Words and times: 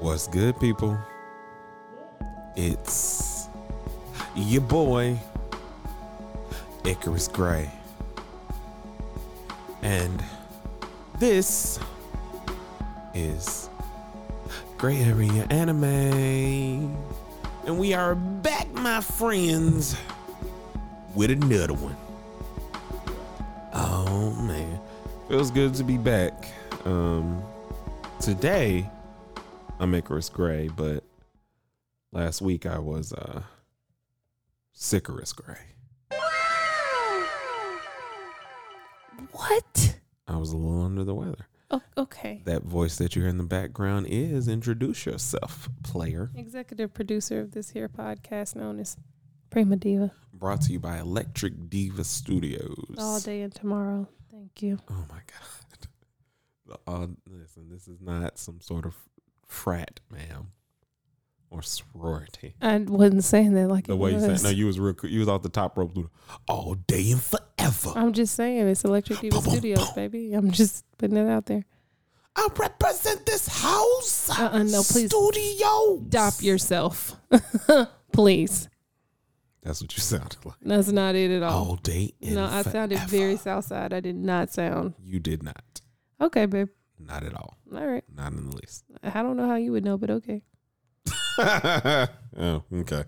What's 0.00 0.28
good, 0.28 0.60
people? 0.60 0.96
It's 2.54 3.48
your 4.36 4.60
boy, 4.60 5.18
Icarus 6.84 7.26
Gray. 7.26 7.68
And 9.82 10.22
this 11.18 11.80
is 13.12 13.68
Gray 14.76 14.98
Area 14.98 15.48
Anime. 15.50 15.82
And 17.66 17.76
we 17.76 17.92
are 17.92 18.14
back, 18.14 18.72
my 18.74 19.00
friends, 19.00 19.96
with 21.16 21.32
another 21.32 21.74
one. 21.74 21.96
Oh, 23.74 24.30
man. 24.42 24.78
Feels 25.28 25.50
good 25.50 25.74
to 25.74 25.82
be 25.82 25.96
back. 25.96 26.46
Um, 26.84 27.42
today, 28.20 28.88
I'm 29.80 29.94
Icarus 29.94 30.28
Gray, 30.28 30.68
but 30.68 31.04
last 32.12 32.42
week 32.42 32.66
I 32.66 32.78
was 32.78 33.12
uh 33.12 33.42
Sicarus 34.72 35.32
Gray. 35.32 35.56
What? 39.32 39.98
I 40.26 40.36
was 40.36 40.52
a 40.52 40.56
little 40.56 40.82
under 40.84 41.04
the 41.04 41.14
weather. 41.14 41.46
Oh, 41.70 41.82
okay. 41.96 42.40
That 42.44 42.62
voice 42.62 42.96
that 42.96 43.14
you 43.14 43.22
hear 43.22 43.30
in 43.30 43.36
the 43.38 43.44
background 43.44 44.06
is 44.08 44.48
introduce 44.48 45.04
yourself, 45.06 45.68
player. 45.82 46.30
Executive 46.34 46.94
producer 46.94 47.40
of 47.40 47.52
this 47.52 47.70
here 47.70 47.88
podcast 47.88 48.56
known 48.56 48.78
as 48.80 48.96
Prima 49.50 49.76
Diva. 49.76 50.12
Brought 50.32 50.62
to 50.62 50.72
you 50.72 50.80
by 50.80 50.98
Electric 50.98 51.68
Diva 51.68 52.04
Studios. 52.04 52.96
All 52.98 53.20
day 53.20 53.42
and 53.42 53.54
tomorrow. 53.54 54.08
Thank 54.30 54.62
you. 54.62 54.78
Oh 54.90 55.04
my 55.08 55.16
god. 55.18 55.88
The- 56.66 56.78
Uh, 56.86 57.06
listen, 57.28 57.68
this 57.70 57.86
is 57.88 58.00
not 58.00 58.38
some 58.38 58.60
sort 58.60 58.86
of 58.86 58.94
frat, 59.48 59.98
ma'am, 60.10 60.52
or 61.50 61.62
sorority. 61.62 62.54
I 62.62 62.78
wasn't 62.78 63.24
saying 63.24 63.54
that 63.54 63.68
like 63.68 63.86
The 63.86 63.96
way 63.96 64.10
you 64.10 64.16
was. 64.16 64.24
said, 64.24 64.42
no, 64.42 64.50
you 64.50 64.66
was 64.66 64.78
real. 64.78 64.94
You 65.04 65.18
was 65.20 65.28
off 65.28 65.42
the 65.42 65.48
top 65.48 65.76
rope, 65.76 65.96
all 66.46 66.74
day 66.86 67.10
and 67.10 67.22
forever. 67.22 67.92
I'm 67.96 68.12
just 68.12 68.34
saying 68.34 68.68
it's 68.68 68.84
Electric 68.84 69.20
Diva 69.20 69.40
Boom, 69.40 69.50
Studios, 69.54 69.78
boom. 69.86 69.94
baby. 69.96 70.32
I'm 70.34 70.50
just 70.50 70.84
putting 70.98 71.16
it 71.16 71.28
out 71.28 71.46
there. 71.46 71.64
I 72.36 72.46
represent 72.56 73.26
this 73.26 73.48
house. 73.48 74.30
Uh-uh, 74.38 74.62
no, 74.62 74.82
please. 74.84 75.10
Studio. 75.10 76.04
Stop 76.08 76.40
yourself. 76.42 77.16
Please. 78.12 78.68
That's 79.62 79.82
what 79.82 79.96
you 79.96 80.00
sounded 80.00 80.44
like. 80.44 80.54
That's 80.62 80.88
not 80.92 81.14
it 81.16 81.30
at 81.32 81.42
all. 81.42 81.64
All 81.70 81.76
day 81.76 82.14
and 82.22 82.36
no, 82.36 82.44
I 82.46 82.62
sounded 82.62 82.98
very 83.00 83.36
forever. 83.36 83.62
Southside. 83.62 83.92
I 83.92 84.00
did 84.00 84.14
not 84.16 84.50
sound. 84.52 84.94
You 85.04 85.18
did 85.18 85.42
not. 85.42 85.80
Okay, 86.20 86.46
babe. 86.46 86.68
Not 87.00 87.24
at 87.24 87.34
all. 87.34 87.58
All 87.74 87.86
right. 87.86 88.04
Not 88.14 88.32
in 88.32 88.50
the 88.50 88.56
least. 88.56 88.84
I 89.02 89.22
don't 89.22 89.36
know 89.36 89.46
how 89.48 89.56
you 89.56 89.72
would 89.72 89.84
know, 89.84 89.96
but 89.98 90.10
okay. 90.10 90.42
oh, 91.38 92.06
okay. 92.72 93.04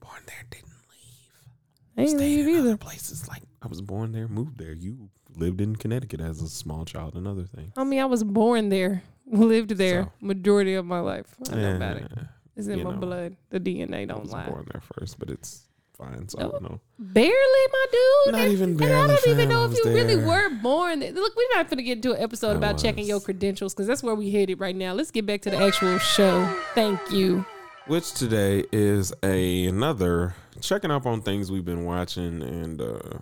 Born 0.00 0.22
there, 0.26 0.44
didn't 0.50 0.68
leave. 0.90 1.96
I 1.96 2.00
ain't 2.02 2.10
Stayed 2.10 2.44
leave 2.46 2.56
either. 2.58 2.76
places. 2.76 3.28
Like 3.28 3.42
I 3.62 3.66
was 3.68 3.80
born 3.80 4.12
there, 4.12 4.28
moved 4.28 4.58
there. 4.58 4.72
You 4.72 5.08
lived 5.34 5.60
in 5.60 5.76
Connecticut 5.76 6.20
as 6.20 6.40
a 6.40 6.48
small 6.48 6.84
child 6.84 7.14
Another 7.16 7.44
thing. 7.44 7.72
I 7.76 7.84
mean, 7.84 8.00
I 8.00 8.04
was 8.06 8.22
born 8.24 8.68
there, 8.68 9.02
lived 9.30 9.70
there 9.72 10.04
So. 10.04 10.12
majority 10.20 10.74
of 10.74 10.86
my 10.86 11.00
life. 11.00 11.34
I 11.50 11.56
know 11.56 11.76
about 11.76 11.96
it. 11.98 12.12
Eh, 12.16 12.22
It's 12.56 12.68
in 12.68 12.82
my 12.82 12.92
know, 12.92 12.96
blood. 12.98 13.36
The 13.50 13.60
DNA 13.60 14.06
don't 14.08 14.22
was 14.22 14.32
lie. 14.32 14.48
born 14.48 14.66
there 14.72 14.82
first, 14.96 15.18
but 15.18 15.30
it's 15.30 15.64
fine. 15.96 16.28
So 16.28 16.38
I 16.38 16.44
Oh. 16.44 16.50
don't 16.52 16.62
know. 16.62 16.80
Barely, 16.98 17.32
my 17.72 17.86
dude. 17.92 18.32
Not 18.32 18.40
And- 18.42 18.52
even 18.52 18.70
And 18.82 18.84
I 18.92 19.06
don't 19.06 19.28
even 19.28 19.48
know 19.48 19.64
if 19.64 19.76
you 19.76 19.84
really 19.92 20.16
were 20.16 20.50
born 20.62 21.00
there. 21.00 21.12
Look, 21.12 21.34
we're 21.36 21.54
not 21.54 21.68
going 21.68 21.78
to 21.78 21.82
get 21.82 21.96
into 21.98 22.12
an 22.12 22.22
episode 22.22 22.52
I 22.52 22.56
about 22.56 22.78
checking 22.78 23.06
your 23.06 23.20
credentials 23.20 23.74
because 23.74 23.86
that's 23.86 24.02
where 24.02 24.14
we 24.14 24.30
headed 24.30 24.60
right 24.60 24.76
now. 24.76 24.92
Let's 24.92 25.10
get 25.10 25.26
back 25.26 25.42
to 25.42 25.50
the 25.50 25.56
actual 25.56 25.98
show. 25.98 26.44
Thank 26.74 27.00
you. 27.10 27.44
Which 27.86 28.12
today 28.12 28.64
is 28.72 29.12
a 29.22 29.66
another 29.66 30.34
checking 30.60 30.90
up 30.90 31.06
on 31.06 31.22
things 31.22 31.50
we've 31.52 31.64
been 31.64 31.84
watching 31.84 32.42
and 32.42 32.80
uh 32.80 33.18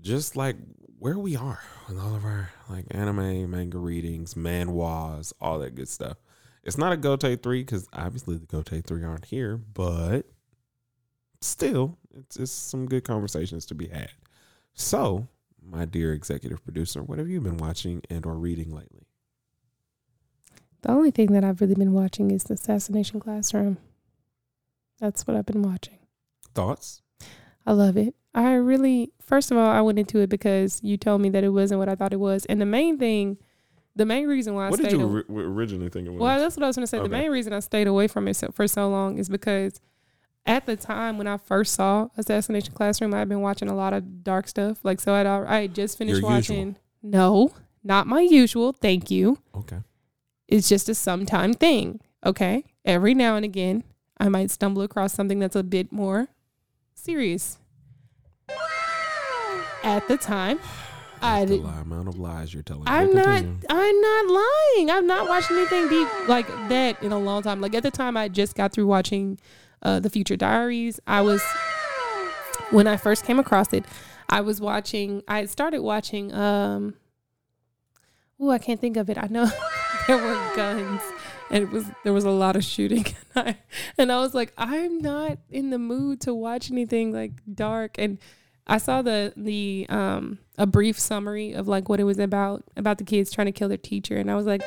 just 0.00 0.36
like 0.36 0.56
where 0.98 1.18
we 1.18 1.36
are 1.36 1.60
with 1.88 1.98
all 1.98 2.14
of 2.14 2.24
our 2.24 2.50
like 2.68 2.86
anime, 2.90 3.50
manga 3.50 3.78
readings, 3.78 4.34
manhwas, 4.34 5.32
all 5.40 5.58
that 5.60 5.74
good 5.74 5.88
stuff. 5.88 6.16
It's 6.62 6.78
not 6.78 6.92
a 6.92 6.96
Gote 6.96 7.20
3 7.42 7.60
because 7.62 7.86
obviously 7.92 8.38
the 8.38 8.46
Gote 8.46 8.70
3 8.86 9.04
aren't 9.04 9.26
here, 9.26 9.56
but 9.56 10.22
still, 11.44 11.98
it's, 12.16 12.36
it's 12.36 12.52
some 12.52 12.86
good 12.86 13.04
conversations 13.04 13.66
to 13.66 13.74
be 13.74 13.88
had. 13.88 14.10
So, 14.74 15.28
my 15.62 15.84
dear 15.84 16.12
executive 16.12 16.62
producer, 16.64 17.02
what 17.02 17.18
have 17.18 17.28
you 17.28 17.40
been 17.40 17.56
watching 17.56 18.02
and 18.10 18.26
or 18.26 18.34
reading 18.34 18.74
lately? 18.74 19.06
The 20.82 20.90
only 20.90 21.10
thing 21.10 21.32
that 21.32 21.44
I've 21.44 21.60
really 21.60 21.74
been 21.74 21.92
watching 21.92 22.30
is 22.30 22.44
the 22.44 22.54
Assassination 22.54 23.20
Classroom. 23.20 23.78
That's 25.00 25.26
what 25.26 25.36
I've 25.36 25.46
been 25.46 25.62
watching. 25.62 25.98
Thoughts? 26.54 27.02
I 27.66 27.72
love 27.72 27.96
it. 27.96 28.14
I 28.34 28.52
really, 28.54 29.12
first 29.22 29.50
of 29.50 29.56
all, 29.56 29.66
I 29.66 29.80
went 29.80 29.98
into 29.98 30.18
it 30.18 30.28
because 30.28 30.80
you 30.82 30.96
told 30.96 31.20
me 31.22 31.30
that 31.30 31.44
it 31.44 31.50
wasn't 31.50 31.78
what 31.78 31.88
I 31.88 31.94
thought 31.94 32.12
it 32.12 32.20
was. 32.20 32.44
And 32.46 32.60
the 32.60 32.66
main 32.66 32.98
thing, 32.98 33.38
the 33.96 34.04
main 34.04 34.26
reason 34.26 34.54
why 34.54 34.66
I 34.66 34.70
what 34.70 34.80
stayed 34.80 34.90
did 34.90 35.00
you 35.00 35.24
aw- 35.28 35.32
originally 35.32 35.88
think 35.88 36.06
it 36.06 36.10
was? 36.10 36.20
Well, 36.20 36.38
that's 36.38 36.56
what 36.56 36.64
I 36.64 36.66
was 36.66 36.76
going 36.76 36.82
to 36.82 36.86
say. 36.86 36.98
Okay. 36.98 37.08
The 37.08 37.16
main 37.16 37.30
reason 37.30 37.52
I 37.52 37.60
stayed 37.60 37.86
away 37.86 38.08
from 38.08 38.28
it 38.28 38.34
so, 38.34 38.50
for 38.52 38.68
so 38.68 38.88
long 38.88 39.18
is 39.18 39.28
because 39.28 39.80
at 40.46 40.66
the 40.66 40.76
time 40.76 41.16
when 41.18 41.26
I 41.26 41.36
first 41.38 41.74
saw 41.74 42.08
Assassination 42.16 42.74
Classroom, 42.74 43.14
I 43.14 43.20
had 43.20 43.28
been 43.28 43.40
watching 43.40 43.68
a 43.68 43.74
lot 43.74 43.92
of 43.92 44.22
dark 44.22 44.46
stuff. 44.48 44.78
Like, 44.84 45.00
so 45.00 45.14
I'd, 45.14 45.26
I 45.26 45.62
had 45.62 45.74
just 45.74 45.96
finished 45.98 46.20
Your 46.20 46.30
usual. 46.32 46.56
watching. 46.56 46.76
No, 47.02 47.52
not 47.82 48.06
my 48.06 48.20
usual. 48.20 48.72
Thank 48.72 49.10
you. 49.10 49.38
okay. 49.54 49.78
It's 50.48 50.68
just 50.68 50.88
a 50.90 50.94
sometime 50.94 51.54
thing. 51.54 52.00
Okay. 52.24 52.64
Every 52.84 53.14
now 53.14 53.36
and 53.36 53.44
again, 53.44 53.82
I 54.20 54.28
might 54.28 54.50
stumble 54.50 54.82
across 54.82 55.12
something 55.14 55.38
that's 55.38 55.56
a 55.56 55.62
bit 55.62 55.90
more 55.90 56.28
serious. 56.94 57.58
At 59.82 60.06
the 60.08 60.16
time, 60.16 60.58
I 61.22 61.40
That's 61.40 61.50
the 61.52 61.56
did, 61.58 61.64
lie, 61.64 61.80
amount 61.80 62.08
of 62.08 62.18
lies 62.18 62.52
you're 62.52 62.62
telling. 62.62 62.84
I'm 62.86 63.14
But 63.14 63.26
not. 63.26 63.44
I'm 63.70 64.00
not 64.00 64.26
lying. 64.28 64.90
I've 64.90 65.04
not 65.04 65.28
watched 65.28 65.50
anything 65.50 65.88
deep 65.88 66.08
like 66.28 66.46
that 66.68 67.02
in 67.02 67.12
a 67.12 67.18
long 67.18 67.42
time. 67.42 67.60
Like 67.62 67.74
at 67.74 67.82
the 67.82 67.90
time, 67.90 68.16
I 68.16 68.28
just 68.28 68.54
got 68.54 68.72
through 68.72 68.86
watching 68.86 69.38
uh, 69.84 70.00
the 70.00 70.10
Future 70.10 70.36
Diaries. 70.36 71.00
I 71.06 71.20
was 71.20 71.42
when 72.70 72.86
I 72.86 72.96
first 72.96 73.24
came 73.24 73.38
across 73.38 73.72
it. 73.72 73.84
I 74.28 74.40
was 74.40 74.60
watching. 74.60 75.22
I 75.28 75.44
started 75.46 75.82
watching. 75.82 76.32
Um, 76.32 76.94
oh, 78.40 78.50
I 78.50 78.58
can't 78.58 78.80
think 78.80 78.96
of 78.96 79.10
it. 79.10 79.18
I 79.18 79.28
know 79.28 79.50
there 80.06 80.16
were 80.16 80.56
guns, 80.56 81.02
and 81.50 81.64
it 81.64 81.70
was 81.70 81.86
there 82.02 82.12
was 82.12 82.24
a 82.24 82.30
lot 82.30 82.56
of 82.56 82.64
shooting. 82.64 83.06
And 83.36 83.48
I, 83.48 83.56
and 83.98 84.12
I 84.12 84.20
was 84.20 84.32
like, 84.32 84.52
I'm 84.56 84.98
not 84.98 85.38
in 85.50 85.70
the 85.70 85.78
mood 85.78 86.20
to 86.20 86.32
watch 86.32 86.70
anything 86.70 87.12
like 87.12 87.32
dark. 87.52 87.96
And 87.98 88.18
I 88.64 88.78
saw 88.78 89.02
the 89.02 89.32
the 89.36 89.86
um 89.88 90.38
a 90.56 90.66
brief 90.66 91.00
summary 91.00 91.52
of 91.52 91.66
like 91.66 91.88
what 91.88 91.98
it 91.98 92.04
was 92.04 92.20
about 92.20 92.62
about 92.76 92.98
the 92.98 93.04
kids 93.04 93.32
trying 93.32 93.46
to 93.46 93.52
kill 93.52 93.68
their 93.68 93.76
teacher, 93.76 94.16
and 94.16 94.30
I 94.30 94.36
was 94.36 94.46
like, 94.46 94.62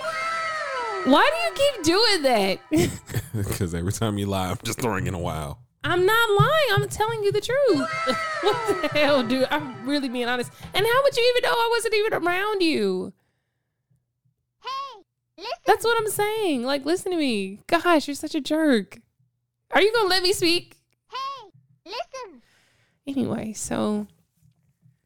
why 1.12 1.30
do 1.30 1.38
you 1.46 1.72
keep 1.72 1.84
doing 1.84 2.22
that? 2.24 2.60
Because 3.34 3.76
every 3.76 3.92
time 3.92 4.18
you 4.18 4.26
lie, 4.26 4.50
I'm 4.50 4.58
just 4.64 4.82
throwing 4.82 5.06
in 5.06 5.14
a 5.14 5.20
wow. 5.20 5.60
I'm 5.84 6.06
not 6.06 6.30
lying. 6.30 6.70
I'm 6.72 6.90
telling 6.90 7.24
you 7.24 7.32
the 7.32 7.42
truth. 7.42 7.90
what 8.42 8.82
the 8.82 8.88
hell, 9.00 9.24
dude? 9.24 9.48
I'm 9.52 9.88
really 9.88 10.10
being 10.10 10.28
honest. 10.28 10.52
And 10.74 10.86
how 10.86 11.04
would 11.04 11.16
you 11.16 11.34
even 11.36 11.50
know 11.50 11.56
I 11.56 11.70
wasn't 11.72 11.94
even 11.94 12.14
around 12.14 12.62
you? 12.62 13.14
Hey, 14.62 15.04
listen. 15.38 15.52
That's 15.66 15.86
what 15.86 16.00
I'm 16.00 16.10
saying. 16.10 16.64
Like, 16.64 16.84
listen 16.84 17.12
to 17.12 17.18
me. 17.18 17.60
Gosh, 17.68 18.08
you're 18.08 18.16
such 18.16 18.36
a 18.36 18.42
jerk. 18.42 19.00
Are 19.72 19.82
you 19.82 19.94
gonna 19.94 20.10
let 20.10 20.24
me 20.24 20.34
speak? 20.34 20.78
Hey, 21.10 21.50
listen. 21.86 22.42
Anyway, 23.06 23.54
so 23.54 24.08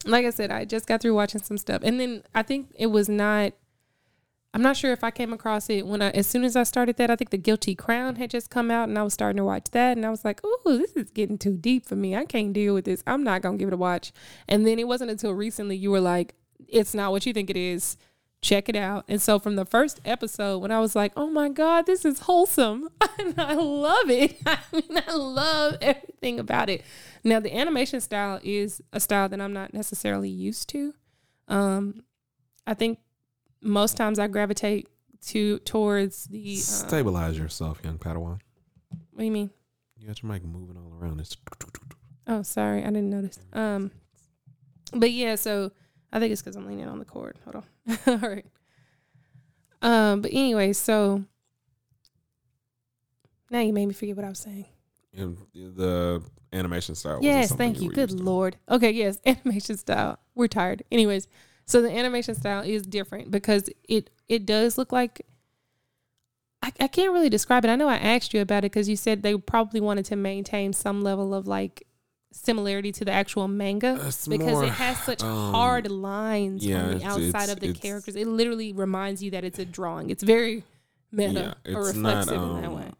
like 0.06 0.26
I 0.26 0.32
said, 0.32 0.52
I 0.52 0.66
just 0.66 0.88
got 0.88 1.02
through 1.02 1.16
watching 1.16 1.42
some 1.42 1.58
stuff, 1.58 1.82
and 1.84 2.00
then 2.00 2.24
I 2.34 2.44
think 2.44 2.70
it 2.76 2.88
was 2.88 3.10
not. 3.10 3.54
I'm 4.54 4.62
not 4.62 4.76
sure 4.76 4.92
if 4.92 5.04
I 5.04 5.12
came 5.12 5.32
across 5.32 5.70
it 5.70 5.88
when 5.88 6.02
I, 6.02 6.10
as 6.10 6.28
soon 6.28 6.44
as 6.44 6.58
I 6.58 6.64
started 6.64 6.98
that. 6.98 7.10
I 7.10 7.16
think 7.16 7.30
the 7.30 7.38
Guilty 7.38 7.74
Crown 7.74 8.18
had 8.18 8.30
just 8.30 8.50
come 8.50 8.70
out, 8.70 8.90
and 8.90 9.00
I 9.00 9.04
was 9.04 9.14
starting 9.14 9.38
to 9.38 9.46
watch 9.46 9.68
that, 9.72 9.96
and 9.96 10.06
I 10.06 10.10
was 10.10 10.26
like, 10.26 10.42
"Oh, 10.44 10.60
this 10.66 10.92
is 10.92 11.10
getting 11.12 11.38
too 11.38 11.56
deep 11.56 11.86
for 11.86 11.96
me. 11.96 12.16
I 12.16 12.26
can't 12.26 12.52
deal 12.52 12.74
with 12.74 12.86
this. 12.86 13.02
I'm 13.08 13.24
not 13.24 13.42
gonna 13.42 13.58
give 13.58 13.70
it 13.70 13.74
a 13.74 13.78
watch." 13.78 14.12
And 14.50 14.68
then 14.68 14.78
it 14.78 14.88
wasn't 14.88 15.12
until 15.12 15.34
recently 15.34 15.78
you 15.78 15.90
were 15.90 16.02
like, 16.02 16.36
"It's 16.68 16.94
not 16.94 17.12
what 17.12 17.26
you 17.26 17.32
think 17.32 17.50
it 17.50 17.56
is. 17.56 17.96
Check 18.42 18.68
it 18.68 18.76
out." 18.76 19.06
And 19.08 19.22
so 19.22 19.40
from 19.40 19.56
the 19.56 19.66
first 19.66 20.02
episode, 20.04 20.58
when 20.60 20.72
I 20.72 20.82
was 20.82 20.98
like, 20.98 21.14
"Oh 21.16 21.30
my 21.30 21.48
god, 21.48 21.86
this 21.86 22.04
is 22.04 22.22
wholesome," 22.22 22.90
and 23.20 23.36
I 23.40 23.54
love 23.54 24.10
it. 24.10 24.38
I 24.46 24.60
mean, 24.74 25.02
I 25.08 25.14
love 25.14 25.78
everything 25.82 26.42
about 26.42 26.70
it. 26.70 26.84
Now 27.24 27.40
the 27.40 27.56
animation 27.56 28.02
style 28.02 28.42
is 28.44 28.82
a 28.92 29.00
style 29.00 29.30
that 29.30 29.40
I'm 29.40 29.54
not 29.54 29.74
necessarily 29.74 30.30
used 30.30 30.68
to. 30.70 30.94
Um, 31.48 32.04
I 32.68 32.74
think 32.74 33.00
most 33.62 33.98
times 33.98 34.20
I 34.20 34.28
gravitate 34.28 34.88
to 35.28 35.60
towards 35.60 36.26
the. 36.26 36.54
Um, 36.54 36.58
Stabilize 36.58 37.38
yourself, 37.38 37.80
young 37.84 37.98
Padawan. 37.98 38.40
what 39.12 39.20
do 39.20 39.26
you 39.26 39.32
mean? 39.32 39.50
You 39.98 40.08
got 40.08 40.22
your 40.24 40.32
mic 40.32 40.44
moving 40.44 40.78
all 40.78 40.92
around. 41.00 41.20
It's 41.20 41.38
Oh, 42.28 42.42
sorry, 42.42 42.82
I 42.82 42.88
didn't 42.88 43.10
notice. 43.10 43.38
Um, 43.54 43.92
but 44.94 45.12
yeah, 45.12 45.36
so 45.36 45.72
I 46.12 46.20
think 46.20 46.32
it's 46.32 46.42
because 46.42 46.56
I'm 46.56 46.66
leaning 46.66 46.88
on 46.88 46.98
the 47.00 47.06
cord. 47.06 47.38
Hold 47.46 47.64
on. 47.88 47.98
All 48.24 48.30
right. 48.30 48.46
Um, 49.82 50.22
but 50.22 50.32
anyway, 50.34 50.74
so 50.74 51.24
Now 53.50 53.60
you 53.60 53.74
made 53.74 53.86
me 53.88 53.94
forget 53.94 54.16
what 54.16 54.26
I 54.26 54.30
was 54.30 54.40
saying. 54.40 54.66
And 55.16 55.38
the 55.54 56.24
animation 56.54 56.96
style. 56.96 57.20
Yes, 57.22 57.52
thank 57.54 57.82
you. 57.82 57.88
were 57.90 57.94
Good 57.94 58.10
to. 58.10 58.16
lord. 58.16 58.58
Okay, 58.70 58.92
yes, 58.92 59.20
animation 59.26 59.78
style. 59.78 60.20
We're 60.36 60.48
tired. 60.48 60.84
Anyways, 60.92 61.28
so 61.72 61.82
the 61.82 61.92
animation 61.92 62.36
style 62.36 62.64
is 62.64 62.84
different 62.84 63.32
because 63.32 63.70
it 63.88 64.10
it 64.28 64.46
does 64.46 64.78
look 64.78 64.92
like 64.92 65.26
I, 66.64 66.72
I 66.80 66.88
can't 66.88 67.12
really 67.12 67.30
describe 67.30 67.66
it. 67.66 67.70
I 67.70 67.76
know 67.76 67.88
I 67.88 67.96
asked 67.98 68.34
you 68.34 68.42
about 68.42 68.60
it 68.60 68.72
because 68.72 68.88
you 68.88 68.96
said 68.96 69.24
they 69.24 69.36
probably 69.36 69.80
wanted 69.82 70.06
to 70.06 70.16
maintain 70.16 70.74
some 70.74 71.02
level 71.02 71.34
of 71.34 71.48
like 71.48 71.88
similarity 72.34 72.92
to 72.94 73.04
the 73.06 73.12
actual 73.12 73.48
manga 73.48 74.00
It's 74.06 74.28
because 74.28 74.54
more, 74.54 74.64
it 74.66 74.70
has 74.74 74.98
such 75.04 75.24
um, 75.24 75.54
hard 75.54 75.90
lines 75.90 76.66
yeah, 76.66 76.84
on 76.84 76.98
the 77.00 77.06
outside 77.06 77.50
of 77.50 77.60
the 77.60 77.74
characters. 77.74 78.16
It 78.16 78.28
literally 78.28 78.74
reminds 78.74 79.24
you 79.24 79.32
that 79.32 79.44
it's 79.44 79.60
a 79.60 79.66
drawing. 79.66 80.10
It's 80.12 80.24
very 80.24 80.64
meta 81.12 81.56
Yeah, 81.66 81.76
or 81.76 81.90
it's 81.90 81.98
not. 81.98 82.28
reflexive 82.28 82.42
in 82.42 82.62
that 82.62 82.68
Um, 82.70 82.76
way. 82.76 82.92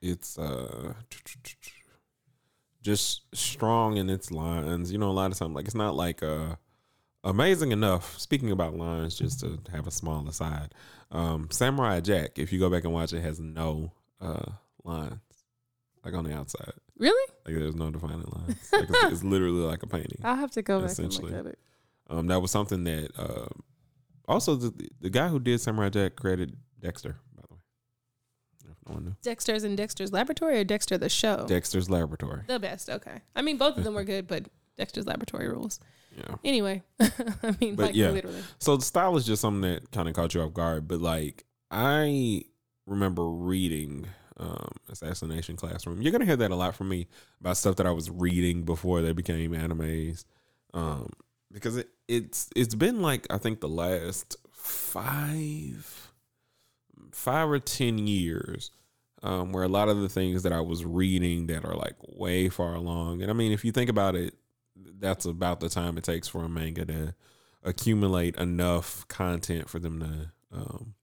it's 0.00 0.38
uh, 0.38 0.94
just 2.82 3.22
strong 3.34 3.96
in 3.96 4.08
its 4.08 4.30
lines. 4.30 4.90
You 4.90 4.98
know, 4.98 5.10
a 5.10 5.12
lot 5.12 5.30
of 5.30 5.38
times, 5.38 5.54
like 5.54 5.66
it's 5.66 5.74
not 5.74 5.94
like 5.94 6.22
uh, 6.22 6.56
amazing 7.24 7.72
enough. 7.72 8.18
Speaking 8.18 8.50
about 8.50 8.74
lines, 8.76 9.16
just 9.16 9.40
to 9.40 9.58
have 9.72 9.86
a 9.86 9.90
small 9.90 10.26
aside, 10.28 10.74
um, 11.10 11.48
Samurai 11.50 12.00
Jack. 12.00 12.38
If 12.38 12.52
you 12.52 12.58
go 12.58 12.70
back 12.70 12.84
and 12.84 12.92
watch 12.92 13.12
it, 13.12 13.20
has 13.20 13.40
no 13.40 13.92
uh 14.20 14.52
lines, 14.84 15.14
like 16.04 16.14
on 16.14 16.24
the 16.24 16.34
outside. 16.34 16.72
Really? 16.98 17.32
Like 17.46 17.54
there's 17.56 17.74
no 17.74 17.90
defining 17.90 18.22
lines. 18.32 18.68
Like 18.72 18.88
it's, 18.88 19.12
it's 19.12 19.24
literally 19.24 19.62
like 19.62 19.82
a 19.82 19.86
painting. 19.86 20.20
I'll 20.22 20.36
have 20.36 20.50
to 20.52 20.62
go 20.62 20.80
back 20.86 20.98
and 20.98 21.18
look 21.22 21.32
at 21.32 21.46
it. 21.46 21.58
Um, 22.08 22.26
that 22.26 22.40
was 22.40 22.50
something 22.50 22.84
that 22.84 23.10
uh, 23.16 23.46
also 24.28 24.56
the 24.56 24.88
the 25.00 25.10
guy 25.10 25.28
who 25.28 25.38
did 25.40 25.60
Samurai 25.60 25.88
Jack 25.88 26.16
created 26.16 26.56
Dexter, 26.80 27.16
by 27.34 27.42
the 27.48 27.54
way. 27.54 27.60
If 28.70 28.76
no 28.88 28.94
one 28.94 29.04
knew. 29.04 29.16
Dexter's 29.22 29.64
in 29.64 29.76
Dexter's 29.76 30.12
Laboratory 30.12 30.58
or 30.58 30.64
Dexter 30.64 30.98
the 30.98 31.08
show? 31.08 31.46
Dexter's 31.46 31.88
Laboratory. 31.88 32.42
the 32.46 32.58
best. 32.58 32.90
Okay. 32.90 33.20
I 33.34 33.42
mean, 33.42 33.56
both 33.58 33.76
of 33.76 33.84
them 33.84 33.94
were 33.94 34.04
good, 34.14 34.26
but 34.26 34.48
Dexter's 34.76 35.06
Laboratory 35.06 35.48
rules. 35.48 35.78
Yeah. 36.16 36.34
Anyway, 36.44 36.82
I 37.00 37.56
mean, 37.60 37.76
But 37.76 37.86
like 37.86 37.94
yeah. 37.94 38.10
literally. 38.10 38.42
So 38.58 38.76
the 38.76 38.84
style 38.84 39.16
is 39.16 39.24
just 39.24 39.40
something 39.42 39.70
that 39.70 39.90
kind 39.92 40.08
of 40.08 40.14
caught 40.14 40.34
you 40.34 40.42
off 40.42 40.52
guard. 40.52 40.88
But 40.88 41.00
like 41.00 41.44
I 41.70 42.42
remember 42.86 43.28
reading 43.28 44.06
um, 44.38 44.72
Assassination 44.88 45.56
Classroom. 45.56 46.02
You're 46.02 46.12
gonna 46.12 46.24
hear 46.24 46.36
that 46.36 46.50
a 46.50 46.56
lot 46.56 46.74
from 46.74 46.88
me 46.88 47.06
about 47.40 47.56
stuff 47.56 47.76
that 47.76 47.86
I 47.86 47.92
was 47.92 48.10
reading 48.10 48.64
before 48.64 49.02
they 49.02 49.12
became 49.12 49.52
animes. 49.52 50.24
Um, 50.74 51.10
because 51.52 51.76
it, 51.76 51.88
it's 52.08 52.48
it's 52.56 52.74
been 52.74 53.02
like 53.02 53.26
I 53.30 53.38
think 53.38 53.60
the 53.60 53.68
last 53.68 54.36
five 54.52 56.10
five 57.12 57.48
or 57.48 57.58
ten 57.58 57.98
years 57.98 58.70
um, 59.22 59.52
where 59.52 59.64
a 59.64 59.68
lot 59.68 59.88
of 59.88 60.00
the 60.00 60.08
things 60.08 60.42
that 60.42 60.52
I 60.52 60.60
was 60.60 60.84
reading 60.84 61.46
that 61.48 61.64
are 61.64 61.74
like 61.74 61.96
way 62.16 62.48
far 62.48 62.74
along. 62.74 63.22
And 63.22 63.30
I 63.30 63.34
mean, 63.34 63.52
if 63.52 63.64
you 63.64 63.72
think 63.72 63.90
about 63.90 64.14
it, 64.14 64.34
that's 64.98 65.24
about 65.24 65.60
the 65.60 65.68
time 65.68 65.96
it 65.98 66.04
takes 66.04 66.28
for 66.28 66.44
a 66.44 66.48
manga 66.48 66.84
to 66.84 67.14
accumulate 67.62 68.36
enough 68.36 69.06
content 69.08 69.68
for 69.68 69.78
them 69.78 70.00
to 70.00 70.56
um, 70.56 70.94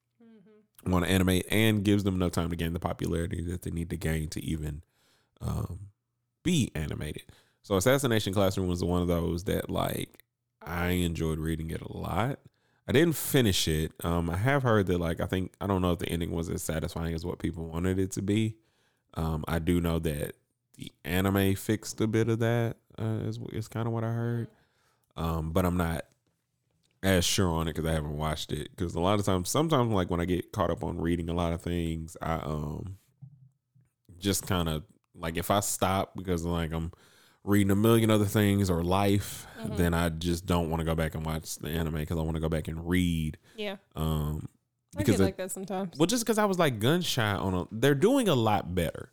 want 0.85 1.05
to 1.05 1.11
animate 1.11 1.45
and 1.49 1.83
gives 1.83 2.03
them 2.03 2.15
enough 2.15 2.31
time 2.31 2.49
to 2.49 2.55
gain 2.55 2.73
the 2.73 2.79
popularity 2.79 3.41
that 3.43 3.61
they 3.61 3.71
need 3.71 3.89
to 3.89 3.97
gain 3.97 4.27
to 4.29 4.43
even 4.43 4.81
um, 5.41 5.89
be 6.43 6.71
animated. 6.75 7.23
So 7.63 7.75
Assassination 7.75 8.33
Classroom 8.33 8.67
was 8.67 8.83
one 8.83 9.01
of 9.01 9.07
those 9.07 9.43
that 9.45 9.69
like 9.69 10.23
I 10.61 10.89
enjoyed 10.89 11.39
reading 11.39 11.71
it 11.71 11.81
a 11.81 11.91
lot. 11.91 12.39
I 12.87 12.93
didn't 12.93 13.15
finish 13.15 13.67
it. 13.67 13.91
Um, 14.03 14.29
I 14.29 14.37
have 14.37 14.63
heard 14.63 14.87
that 14.87 14.99
like 14.99 15.19
I 15.19 15.25
think 15.25 15.53
I 15.59 15.67
don't 15.67 15.81
know 15.81 15.91
if 15.91 15.99
the 15.99 16.09
ending 16.09 16.31
was 16.31 16.49
as 16.49 16.63
satisfying 16.63 17.13
as 17.13 17.25
what 17.25 17.39
people 17.39 17.67
wanted 17.67 17.99
it 17.99 18.11
to 18.13 18.21
be. 18.21 18.55
Um, 19.15 19.43
I 19.47 19.59
do 19.59 19.81
know 19.81 19.99
that 19.99 20.35
the 20.77 20.91
anime 21.03 21.55
fixed 21.55 21.99
a 22.01 22.07
bit 22.07 22.29
of 22.29 22.39
that. 22.39 22.77
Uh, 22.99 23.19
is 23.27 23.39
is 23.53 23.67
kind 23.67 23.87
of 23.87 23.93
what 23.93 24.03
I 24.03 24.11
heard. 24.11 24.47
Um, 25.15 25.51
but 25.51 25.65
I'm 25.65 25.77
not 25.77 26.05
as 27.03 27.23
sure 27.25 27.49
on 27.49 27.67
it 27.67 27.75
because 27.75 27.89
I 27.89 27.93
haven't 27.93 28.17
watched 28.17 28.51
it. 28.51 28.69
Because 28.75 28.95
a 28.95 28.99
lot 28.99 29.19
of 29.19 29.25
times, 29.25 29.49
sometimes 29.49 29.91
like 29.91 30.09
when 30.09 30.19
I 30.21 30.25
get 30.25 30.51
caught 30.51 30.69
up 30.71 30.83
on 30.83 30.99
reading 30.99 31.29
a 31.29 31.33
lot 31.33 31.53
of 31.53 31.61
things, 31.61 32.15
I 32.21 32.35
um 32.35 32.97
just 34.19 34.47
kind 34.47 34.67
of 34.69 34.83
like 35.15 35.37
if 35.37 35.51
I 35.51 35.59
stop 35.61 36.15
because 36.15 36.43
like 36.45 36.71
I'm 36.73 36.91
reading 37.43 37.71
a 37.71 37.75
million 37.75 38.09
other 38.11 38.25
things 38.25 38.69
or 38.69 38.83
life, 38.83 39.47
Mhm. 39.63 39.77
then 39.77 39.93
I 39.93 40.09
just 40.09 40.45
don't 40.45 40.69
want 40.69 40.81
to 40.81 40.85
go 40.85 40.95
back 40.95 41.15
and 41.15 41.25
watch 41.25 41.55
the 41.57 41.69
anime 41.69 41.95
because 41.95 42.17
I 42.17 42.21
want 42.21 42.35
to 42.35 42.41
go 42.41 42.49
back 42.49 42.67
and 42.67 42.87
read. 42.87 43.37
Yeah. 43.55 43.77
Um, 43.95 44.49
I 44.95 44.99
because 44.99 45.13
get 45.17 45.21
it- 45.21 45.25
like 45.25 45.37
that 45.37 45.51
sometimes. 45.51 45.97
well, 45.97 46.07
just 46.07 46.23
because 46.25 46.37
I 46.39 46.45
was 46.45 46.59
like 46.59 46.79
gun 46.79 47.01
shy 47.01 47.31
on 47.33 47.53
a, 47.53 47.65
they're 47.71 47.95
doing 47.95 48.27
a 48.27 48.35
lot 48.35 48.73
better, 48.75 49.11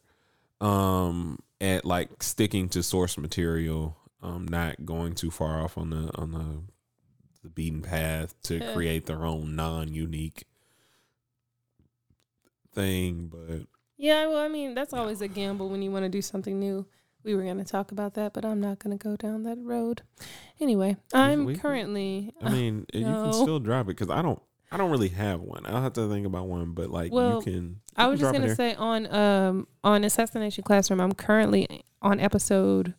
um, 0.60 1.38
at 1.60 1.84
like 1.84 2.22
sticking 2.22 2.68
to 2.70 2.82
source 2.82 3.16
material, 3.18 3.96
um, 4.22 4.46
not 4.48 4.84
going 4.84 5.14
too 5.14 5.30
far 5.30 5.62
off 5.62 5.76
on 5.78 5.90
the 5.90 6.10
on 6.16 6.32
the 6.32 6.62
the 7.42 7.50
beaten 7.50 7.82
path 7.82 8.34
to 8.44 8.58
Yeah. 8.58 8.72
create 8.72 9.06
their 9.06 9.24
own 9.26 9.54
non-unique 9.54 10.44
thing. 12.74 13.28
But 13.32 13.66
Yeah, 13.96 14.26
well, 14.26 14.38
I 14.42 14.48
mean, 14.48 14.74
that's 14.74 14.92
always 14.92 15.20
a 15.20 15.28
gamble 15.28 15.68
when 15.68 15.82
you 15.82 15.90
want 15.90 16.04
to 16.04 16.08
do 16.08 16.22
something 16.22 16.58
new. 16.58 16.86
We 17.22 17.34
were 17.34 17.42
going 17.42 17.58
to 17.58 17.64
talk 17.64 17.90
about 17.92 18.14
that, 18.14 18.34
but 18.34 18.44
I'm 18.44 18.60
not 18.60 18.78
going 18.78 18.96
to 18.96 19.02
go 19.02 19.16
down 19.16 19.44
that 19.44 19.58
road. 19.58 20.02
Anyway, 20.60 20.96
I'm 21.12 21.44
we- 21.46 21.56
currently. 21.56 22.32
I 22.42 22.50
mean, 22.50 22.86
you 22.92 23.00
no. 23.04 23.24
can 23.24 23.32
still 23.32 23.58
drive 23.60 23.86
it 23.86 23.96
because 23.96 24.10
I 24.10 24.20
don't. 24.22 24.42
I 24.74 24.76
don't 24.76 24.90
really 24.90 25.10
have 25.10 25.40
one. 25.40 25.64
I'll 25.66 25.82
have 25.82 25.92
to 25.92 26.08
think 26.08 26.26
about 26.26 26.48
one, 26.48 26.72
but 26.72 26.90
like 26.90 27.12
Well, 27.12 27.36
you 27.36 27.42
can. 27.42 27.80
I 27.96 28.08
was 28.08 28.18
can 28.18 28.32
just 28.32 28.40
gonna 28.40 28.54
say 28.56 28.74
on 28.74 29.06
um 29.14 29.68
on 29.84 30.02
Assassination 30.02 30.64
Classroom, 30.64 31.00
I'm 31.00 31.12
currently 31.12 31.84
on 32.02 32.18
episode, 32.18 32.94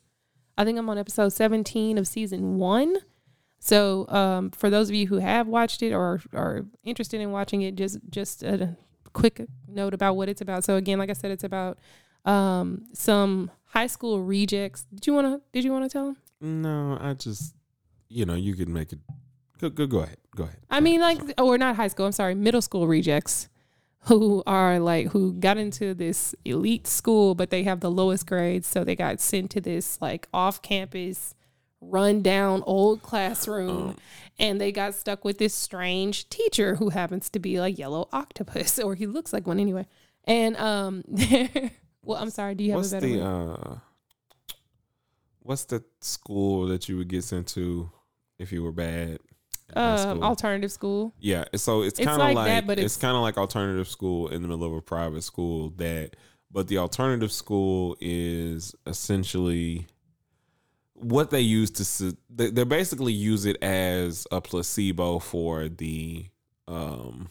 I 0.57 0.63
think 0.63 0.79
I'm 0.79 0.89
on 0.89 0.97
episode 0.97 1.33
17 1.33 1.97
of 1.97 2.07
season 2.07 2.57
one. 2.59 2.95
So 3.59 4.07
um 4.07 4.51
for 4.51 4.69
those 4.69 4.87
of 4.87 4.95
you 4.95 5.07
who 5.07 5.17
have 5.17 5.47
watched 5.47 5.83
it 5.83 5.91
or 5.91 6.21
are 6.33 6.65
interested 6.85 7.19
in 7.19 7.31
watching 7.31 7.61
it, 7.61 7.75
just 7.75 7.99
just 8.09 8.41
a 8.41 8.77
quick 9.11 9.45
note 9.67 9.93
about 9.93 10.13
what 10.15 10.29
it's 10.29 10.39
about. 10.39 10.63
So 10.63 10.77
again, 10.77 10.97
like 10.97 11.09
I 11.09 11.13
said, 11.13 11.31
it's 11.31 11.43
about 11.43 11.77
um 12.23 12.85
some 12.93 13.51
high 13.65 13.87
school 13.87 14.21
rejects. 14.23 14.85
Did 14.93 15.07
you 15.07 15.13
wanna 15.13 15.41
Did 15.51 15.65
you 15.65 15.73
wanna 15.73 15.89
tell 15.89 16.05
them? 16.05 16.17
No, 16.39 16.97
I 17.01 17.15
just, 17.15 17.53
you 18.07 18.25
know, 18.25 18.35
you 18.35 18.55
can 18.55 18.71
make 18.71 18.93
it. 18.93 18.99
Go, 19.59 19.69
go, 19.69 19.87
go 19.87 19.99
ahead. 19.99 20.17
Go 20.35 20.43
ahead. 20.43 20.57
I 20.69 20.79
mean, 20.81 20.99
like, 20.99 21.19
or 21.39 21.57
not 21.57 21.75
high 21.75 21.87
school. 21.87 22.05
I'm 22.05 22.11
sorry, 22.11 22.35
middle 22.35 22.61
school 22.61 22.87
rejects 22.87 23.47
who 24.05 24.43
are 24.45 24.79
like 24.79 25.07
who 25.07 25.33
got 25.33 25.57
into 25.57 25.93
this 25.93 26.35
elite 26.45 26.87
school, 26.87 27.33
but 27.35 27.49
they 27.49 27.63
have 27.63 27.79
the 27.79 27.89
lowest 27.89 28.27
grades, 28.27 28.67
so 28.67 28.83
they 28.83 28.95
got 28.95 29.19
sent 29.19 29.49
to 29.51 29.61
this 29.61 29.99
like 30.01 30.27
off-campus, 30.33 31.33
run-down 31.81 32.61
old 32.65 33.01
classroom, 33.01 33.89
Um, 33.89 33.95
and 34.37 34.61
they 34.61 34.71
got 34.71 34.93
stuck 34.93 35.25
with 35.25 35.37
this 35.37 35.55
strange 35.55 36.29
teacher 36.29 36.75
who 36.75 36.89
happens 36.89 37.29
to 37.31 37.39
be 37.39 37.55
a 37.55 37.67
yellow 37.67 38.07
octopus, 38.13 38.77
or 38.83 38.95
he 38.95 39.07
looks 39.07 39.33
like 39.33 39.47
one 39.47 39.59
anyway. 39.59 39.87
And 40.25 40.55
um, 40.57 41.03
well, 42.03 42.21
I'm 42.21 42.29
sorry. 42.29 42.55
Do 42.55 42.63
you 42.63 42.71
have 42.71 42.79
what's 42.79 42.91
a 42.91 42.95
better? 42.97 43.07
the 43.07 43.25
uh, 43.25 43.77
what's 45.39 45.65
the 45.65 45.83
school 46.01 46.67
that 46.67 46.89
you 46.89 46.97
would 46.97 47.07
get 47.07 47.23
sent 47.23 47.47
to 47.49 47.89
if 48.37 48.51
you 48.51 48.61
were 48.61 48.71
bad? 48.71 49.19
Um, 49.73 49.97
school? 49.97 50.23
alternative 50.23 50.71
school? 50.71 51.13
Yeah, 51.19 51.45
so 51.55 51.81
it's 51.81 51.99
kind 51.99 52.09
of 52.09 52.17
like 52.19 52.35
like, 52.35 52.47
that, 52.47 52.67
but 52.67 52.79
it's, 52.79 52.95
it's- 52.95 52.97
kind 52.97 53.15
of 53.15 53.21
like 53.21 53.37
alternative 53.37 53.87
school 53.87 54.27
in 54.29 54.41
the 54.41 54.47
middle 54.47 54.65
of 54.65 54.73
a 54.73 54.81
private 54.81 55.23
school 55.23 55.71
that 55.77 56.15
but 56.51 56.67
the 56.67 56.77
alternative 56.77 57.31
school 57.31 57.97
is 57.99 58.75
essentially 58.85 59.87
what 60.93 61.29
they 61.29 61.41
use 61.41 61.69
to 61.71 62.15
they, 62.29 62.49
they 62.49 62.63
basically 62.63 63.11
use 63.11 63.45
it 63.45 63.61
as 63.61 64.25
a 64.31 64.39
placebo 64.39 65.19
for 65.19 65.67
the 65.67 66.25
um 66.67 67.29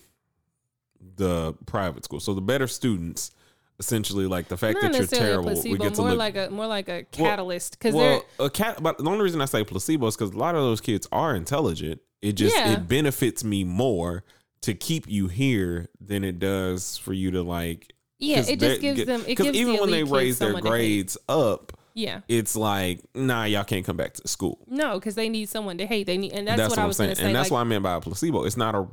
the 1.17 1.55
private 1.67 2.05
school. 2.05 2.21
So 2.21 2.35
the 2.35 2.41
better 2.41 2.67
students 2.67 3.31
essentially 3.79 4.27
like 4.27 4.49
the 4.49 4.57
fact 4.57 4.81
Not 4.81 4.93
that 4.93 4.99
you're 4.99 5.07
terrible 5.07 5.59
a 5.59 5.63
we 5.63 5.77
get 5.77 5.95
to 5.95 6.03
more 6.03 6.11
look 6.11 6.19
like 6.19 6.37
a 6.37 6.51
more 6.51 6.67
like 6.67 6.89
a 6.89 7.05
catalyst 7.05 7.79
because 7.79 7.95
they're 7.95 8.21
well, 8.39 8.47
a 8.47 8.51
cat. 8.51 8.83
But 8.83 8.99
the 8.99 9.05
only 9.05 9.23
reason 9.23 9.41
I 9.41 9.47
say 9.47 9.65
placebo 9.65 10.07
is 10.07 10.17
because 10.17 10.33
a 10.35 10.39
lot 10.39 10.55
of 10.55 10.63
those 10.63 10.81
kids 10.81 11.09
are 11.11 11.35
intelligent. 11.35 12.01
It 12.25 12.33
just 12.33 12.57
Yeah. 12.57 12.73
it 12.73 12.89
benefits 12.89 13.45
me 13.45 13.65
more 13.65 14.25
to 14.63 14.73
keep 14.75 15.07
you 15.09 15.29
here 15.29 15.89
than 16.01 16.25
it 16.25 16.39
does 16.39 16.97
for 16.97 17.13
you 17.13 17.31
to 17.33 17.43
like. 17.43 17.93
Yeah, 18.19 18.39
it 18.49 18.59
just 18.59 18.81
gives 18.81 18.97
get- 18.99 19.07
them. 19.07 19.23
It 19.27 19.37
gives 19.37 19.57
even 19.57 19.75
the 19.75 19.81
when 19.83 19.91
they 19.91 20.05
raise 20.05 20.39
their 20.39 20.49
someone 20.49 20.63
to 20.63 20.69
hate. 20.71 20.73
grades 20.73 21.19
up, 21.29 21.73
Yeah. 21.93 22.21
it's 22.29 22.57
like 22.57 23.01
nah, 23.15 23.45
y'all 23.45 23.65
can't 23.65 23.85
come 23.85 23.97
back 23.99 24.15
to 24.15 24.27
school. 24.27 24.65
No, 24.67 24.95
because 24.99 25.17
they 25.17 25.29
need 25.29 25.49
someone 25.51 25.77
to 25.79 25.87
hate. 25.87 26.07
They 26.07 26.17
need, 26.17 26.33
and 26.33 26.49
that's, 26.49 26.57
That's, 26.59 26.71
what, 26.71 26.79
what, 26.79 26.85
I 26.85 26.87
was 26.87 26.97
saying, 26.97 27.15
say. 27.17 27.25
and 27.27 27.35
that's 27.37 27.51
like, 27.51 27.57
what 27.57 27.61
I 27.61 27.65
meant 27.65 27.83
by 27.83 27.95
a 27.95 28.01
placebo. 28.01 28.45
It's 28.45 28.57
not 28.57 28.75
a 28.75 28.87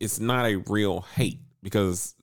it's 0.00 0.18
not 0.18 0.46
a 0.46 0.56
real 0.68 1.02
hate 1.14 1.40
because 1.62 2.14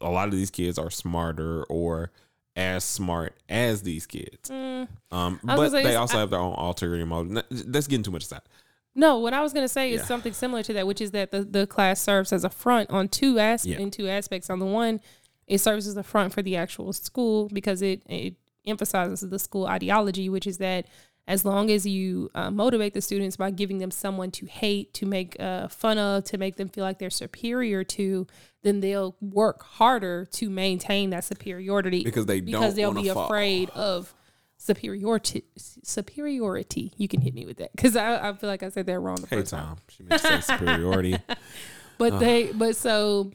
a 0.00 0.08
lot 0.10 0.28
of 0.28 0.32
these 0.34 0.50
kids 0.50 0.78
are 0.78 0.90
smarter 0.90 1.64
or 1.64 2.10
as 2.54 2.84
smart 2.84 3.34
as 3.50 3.82
these 3.82 4.06
kids. 4.06 4.48
mm, 4.48 4.88
Um, 5.12 5.40
but 5.44 5.68
they 5.70 5.94
also 5.96 6.16
I- 6.16 6.20
have 6.20 6.30
their 6.30 6.40
own 6.40 6.54
ulterior 6.54 7.04
motive. 7.04 7.44
That's 7.50 7.86
getting 7.86 8.02
too 8.04 8.10
much 8.12 8.24
aside. 8.24 8.40
No, 8.96 9.18
what 9.18 9.32
I 9.32 9.42
was 9.42 9.52
going 9.52 9.64
to 9.64 9.68
say 9.72 9.92
is 9.92 10.00
Yeah. 10.00 10.06
something 10.06 10.32
similar 10.32 10.62
to 10.64 10.72
that, 10.72 10.86
which 10.86 11.00
is 11.00 11.12
that 11.12 11.30
the, 11.30 11.44
the 11.44 11.66
class 11.66 12.00
serves 12.00 12.32
as 12.32 12.42
a 12.42 12.50
front 12.50 12.90
on 12.90 13.08
two 13.08 13.38
as 13.38 13.64
Yeah. 13.64 13.78
in 13.78 13.90
two 13.92 14.08
aspects. 14.08 14.50
On 14.50 14.58
the 14.58 14.66
one, 14.66 15.00
it 15.46 15.58
serves 15.58 15.86
as 15.86 15.96
a 15.96 16.02
front 16.02 16.32
for 16.32 16.42
the 16.42 16.56
actual 16.56 16.92
school 16.92 17.48
because 17.52 17.80
it 17.82 18.02
it 18.08 18.34
emphasizes 18.66 19.20
the 19.20 19.38
school 19.38 19.66
ideology, 19.66 20.28
which 20.28 20.46
is 20.46 20.58
that 20.58 20.86
as 21.28 21.44
long 21.44 21.70
as 21.70 21.84
you 21.86 22.30
uh, 22.34 22.50
motivate 22.50 22.94
the 22.94 23.00
students 23.00 23.36
by 23.36 23.50
giving 23.50 23.78
them 23.78 23.90
someone 23.90 24.30
to 24.30 24.46
hate, 24.46 24.94
to 24.94 25.04
make 25.06 25.36
uh, 25.40 25.66
fun 25.68 25.98
of, 25.98 26.22
to 26.24 26.38
make 26.38 26.54
them 26.56 26.68
feel 26.68 26.84
like 26.84 26.98
they're 27.00 27.10
superior 27.10 27.82
to, 27.84 28.26
then 28.62 28.78
they'll 28.80 29.16
work 29.20 29.62
harder 29.64 30.24
to 30.32 30.48
maintain 30.48 31.10
that 31.10 31.24
superiority 31.24 32.02
Because 32.04 32.26
they 32.26 32.40
because 32.40 32.74
they'll 32.76 32.92
be 32.92 33.08
fall. 33.08 33.24
afraid 33.24 33.70
of 33.70 34.14
superiority. 34.56 35.44
Superiority. 35.56 36.92
You 36.96 37.08
can 37.08 37.20
hit 37.20 37.34
me 37.34 37.46
with 37.46 37.58
that 37.58 37.72
because 37.72 37.96
I, 37.96 38.28
I 38.28 38.32
feel 38.34 38.48
like 38.48 38.62
I 38.62 38.68
said 38.68 38.86
that 38.86 38.98
wrong 39.00 39.16
the 39.16 39.26
Hey 39.26 39.36
first 39.36 39.50
time. 39.50 39.66
Tom, 39.66 39.76
she 39.88 40.02
makes 40.02 40.22
that 40.22 40.44
superiority. 40.44 41.18
But 41.98 42.12
uh. 42.12 42.18
they, 42.18 42.52
but 42.52 42.76
so, 42.76 43.32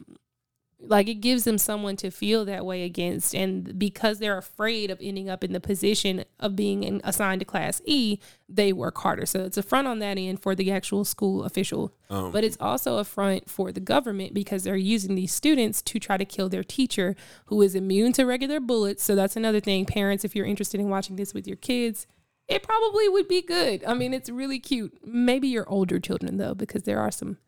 like, 0.84 1.08
it 1.08 1.20
gives 1.20 1.44
them 1.44 1.58
someone 1.58 1.96
to 1.96 2.10
feel 2.10 2.44
that 2.44 2.66
way 2.66 2.82
against, 2.82 3.34
and 3.34 3.78
because 3.78 4.18
they're 4.18 4.38
afraid 4.38 4.90
of 4.90 4.98
ending 5.00 5.30
up 5.30 5.44
in 5.44 5.52
the 5.52 5.60
position 5.60 6.24
of 6.40 6.56
being 6.56 6.82
in, 6.82 7.00
assigned 7.04 7.40
to 7.40 7.44
Class 7.44 7.80
E, 7.84 8.18
they 8.48 8.72
work 8.72 8.98
harder. 8.98 9.24
So 9.24 9.44
it's 9.44 9.56
a 9.56 9.62
front 9.62 9.86
on 9.86 10.00
that 10.00 10.18
end 10.18 10.40
for 10.42 10.54
the 10.54 10.70
actual 10.72 11.04
school 11.04 11.44
official, 11.44 11.94
Um, 12.10 12.32
but 12.32 12.44
it's 12.44 12.56
also 12.60 12.98
a 12.98 13.04
front 13.04 13.48
for 13.48 13.72
the 13.72 13.80
government 13.80 14.34
because 14.34 14.64
they're 14.64 14.76
using 14.76 15.14
these 15.14 15.32
students 15.32 15.82
to 15.82 15.98
try 15.98 16.16
to 16.16 16.24
kill 16.24 16.48
their 16.48 16.64
teacher, 16.64 17.16
who 17.46 17.62
is 17.62 17.74
immune 17.74 18.12
to 18.14 18.24
regular 18.24 18.60
bullets. 18.60 19.02
So 19.02 19.14
that's 19.14 19.36
another 19.36 19.60
thing, 19.60 19.86
parents, 19.86 20.24
if 20.24 20.34
you're 20.34 20.46
interested 20.46 20.80
in 20.80 20.90
watching 20.90 21.16
this 21.16 21.32
with 21.32 21.46
your 21.46 21.56
kids. 21.56 22.06
It 22.48 22.64
probably 22.64 23.08
would 23.08 23.28
be 23.28 23.40
good. 23.40 23.84
I 23.84 23.94
mean, 23.94 24.12
it's 24.12 24.28
really 24.28 24.58
cute. 24.58 24.98
Maybe 25.06 25.48
your 25.48 25.66
older 25.68 26.00
children 26.00 26.38
though, 26.38 26.54
because 26.54 26.82
there 26.82 27.00
are 27.00 27.12
some 27.12 27.38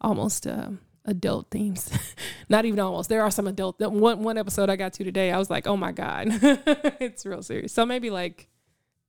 almost 0.00 0.46
um, 0.46 0.80
adult 1.04 1.50
themes. 1.50 1.90
Not 2.48 2.64
even 2.64 2.80
almost. 2.80 3.08
There 3.08 3.22
are 3.22 3.30
some 3.30 3.46
adult. 3.46 3.80
One 3.80 4.22
one 4.22 4.38
episode 4.38 4.70
I 4.70 4.76
got 4.76 4.92
to 4.94 5.04
today, 5.04 5.30
I 5.32 5.38
was 5.38 5.50
like, 5.50 5.66
oh 5.66 5.76
my 5.76 5.92
god, 5.92 6.28
it's 7.00 7.24
real 7.26 7.42
serious. 7.42 7.72
So 7.72 7.84
maybe 7.86 8.10
like 8.10 8.48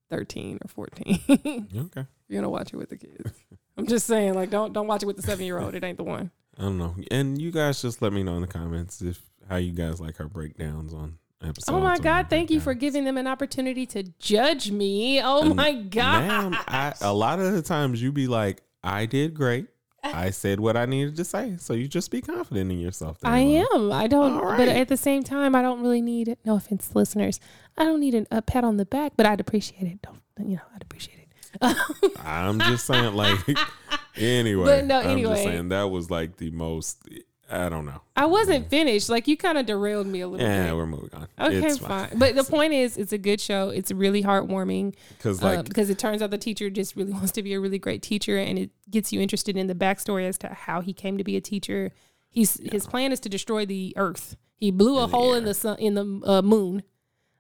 thirteen 0.09 0.59
or 0.63 0.67
fourteen. 0.67 1.19
okay. 1.75 2.05
You're 2.27 2.41
gonna 2.41 2.49
watch 2.49 2.73
it 2.73 2.77
with 2.77 2.89
the 2.89 2.97
kids. 2.97 3.31
I'm 3.77 3.87
just 3.87 4.07
saying, 4.07 4.33
like, 4.33 4.49
don't 4.49 4.73
don't 4.73 4.87
watch 4.87 5.03
it 5.03 5.05
with 5.05 5.17
the 5.17 5.21
seven 5.23 5.45
year 5.45 5.59
old. 5.59 5.75
It 5.75 5.83
ain't 5.83 5.97
the 5.97 6.03
one. 6.03 6.31
I 6.57 6.63
don't 6.63 6.77
know. 6.77 6.95
And 7.11 7.41
you 7.41 7.51
guys 7.51 7.81
just 7.81 8.01
let 8.01 8.13
me 8.13 8.23
know 8.23 8.35
in 8.35 8.41
the 8.41 8.47
comments 8.47 9.01
if 9.01 9.21
how 9.49 9.57
you 9.57 9.73
guys 9.73 9.99
like 9.99 10.19
our 10.19 10.27
breakdowns 10.27 10.93
on 10.93 11.17
episodes. 11.41 11.69
Oh 11.69 11.81
my 11.81 11.97
god, 11.99 12.27
thank 12.29 12.49
you 12.49 12.59
for 12.59 12.73
giving 12.73 13.03
them 13.03 13.17
an 13.17 13.27
opportunity 13.27 13.85
to 13.87 14.03
judge 14.19 14.71
me. 14.71 15.21
Oh 15.21 15.45
And 15.45 15.55
my 15.55 15.73
god. 15.73 16.27
Ma'am, 16.27 16.57
I, 16.67 16.93
a 17.01 17.13
lot 17.13 17.39
of 17.39 17.53
the 17.53 17.61
times 17.61 18.01
you 18.01 18.11
be 18.11 18.27
like, 18.27 18.61
I 18.83 19.05
did 19.05 19.33
great. 19.33 19.67
I 20.13 20.29
said 20.29 20.59
what 20.59 20.77
I 20.77 20.85
needed 20.85 21.15
to 21.17 21.25
say. 21.25 21.55
So 21.57 21.73
you 21.73 21.87
just 21.87 22.11
be 22.11 22.21
confident 22.21 22.71
in 22.71 22.79
yourself. 22.79 23.19
there, 23.19 23.31
I 23.31 23.39
am. 23.39 23.91
I 23.91 24.07
don't. 24.07 24.33
All 24.33 24.57
But 24.57 24.67
at 24.67 24.87
the 24.87 24.97
same 24.97 25.23
time, 25.23 25.55
I 25.55 25.61
don't 25.61 25.81
really 25.81 26.01
need 26.01 26.27
it. 26.27 26.39
No 26.45 26.55
offense, 26.55 26.91
listeners. 26.93 27.39
I 27.77 27.83
don't 27.83 27.99
need 27.99 28.13
an, 28.13 28.27
a 28.31 28.41
pat 28.41 28.63
on 28.63 28.77
the 28.77 28.85
back, 28.85 29.13
but 29.17 29.25
I'd 29.25 29.39
appreciate 29.39 29.83
it. 29.83 30.01
Don't 30.01 30.21
you 30.49 30.55
know? 30.57 30.61
I'd 30.75 30.81
appreciate 30.81 31.19
it. 31.19 31.77
I'm 32.23 32.59
just 32.59 32.85
saying, 32.85 33.15
like, 33.15 33.39
anyway. 34.15 34.65
But 34.65 34.85
no, 34.85 34.99
I'm 34.99 35.07
anyway. 35.07 35.33
just 35.33 35.43
saying 35.43 35.69
that 35.69 35.89
was 35.89 36.11
like 36.11 36.37
the 36.37 36.51
most. 36.51 37.07
I 37.49 37.69
don't 37.69 37.85
know. 37.85 38.01
I 38.15 38.25
wasn't 38.25 38.69
finished. 38.69 39.09
Like 39.09 39.27
you 39.27 39.37
kind 39.37 39.57
of 39.57 39.65
derailed 39.65 40.07
me 40.07 40.21
a 40.21 40.27
little 40.27 40.45
Yeah, 40.45 40.63
bit. 40.63 40.67
Yeah, 40.67 40.73
we're 40.73 40.85
moving 40.87 41.11
on. 41.13 41.27
Okay, 41.39 41.67
It's 41.67 41.77
fine. 41.77 42.09
But 42.17 42.35
the 42.35 42.43
point 42.55 42.73
is, 42.73 42.97
it's 42.97 43.13
a 43.13 43.17
good 43.17 43.39
show. 43.39 43.69
It's 43.69 43.91
really 43.91 44.23
heartwarming 44.23 44.95
because 45.17 45.43
uh, 45.43 45.47
like 45.47 45.65
because 45.65 45.89
it 45.89 45.99
turns 45.99 46.21
out 46.21 46.31
the 46.31 46.37
teacher 46.37 46.69
just 46.69 46.95
really 46.95 47.13
wants 47.19 47.31
to 47.33 47.43
be 47.43 47.53
a 47.53 47.59
really 47.59 47.77
great 47.79 48.01
teacher, 48.01 48.37
and 48.37 48.57
it 48.57 48.71
gets 48.89 49.13
you 49.13 49.21
interested 49.21 49.57
in 49.57 49.67
the 49.67 49.75
backstory 49.75 50.27
as 50.27 50.37
to 50.39 50.47
how 50.49 50.81
he 50.81 50.93
came 50.93 51.17
to 51.17 51.23
be 51.23 51.35
a 51.35 51.41
teacher. 51.41 51.91
He's 52.29 52.59
his 52.71 52.87
plan 52.87 53.11
is 53.11 53.19
to 53.21 53.29
destroy 53.29 53.65
the 53.65 53.93
Earth. 53.95 54.35
He 54.57 54.71
blew 54.71 54.97
a 54.97 55.03
In 55.05 55.11
the 55.11 55.17
hole 55.17 55.33
in 55.33 55.45
the 55.45 55.53
sun 55.53 55.77
in 55.77 55.93
the 55.93 56.21
uh, 56.25 56.41
moon. 56.41 56.83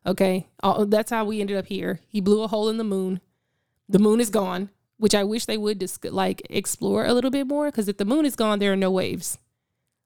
Okay, 0.05 0.47
that's 0.87 1.09
how 1.09 1.25
we 1.25 1.41
ended 1.41 1.57
up 1.57 1.65
here. 1.65 1.99
He 2.07 2.21
blew 2.21 2.43
a 2.43 2.47
hole 2.47 2.69
in 2.69 2.77
the 2.77 2.83
moon. 2.83 3.21
The 3.89 3.99
moon 3.99 4.19
is 4.19 4.29
gone, 4.29 4.69
which 4.97 5.15
I 5.15 5.23
wish 5.23 5.45
they 5.45 5.57
would 5.57 5.79
just 5.79 6.05
like 6.05 6.43
explore 6.49 7.05
a 7.05 7.13
little 7.13 7.31
bit 7.31 7.47
more. 7.47 7.69
Because 7.71 7.87
if 7.87 7.97
the 7.97 8.05
moon 8.05 8.23
is 8.23 8.35
gone, 8.35 8.59
there 8.59 8.71
are 8.71 8.77
no 8.77 8.91
waves. 8.91 9.39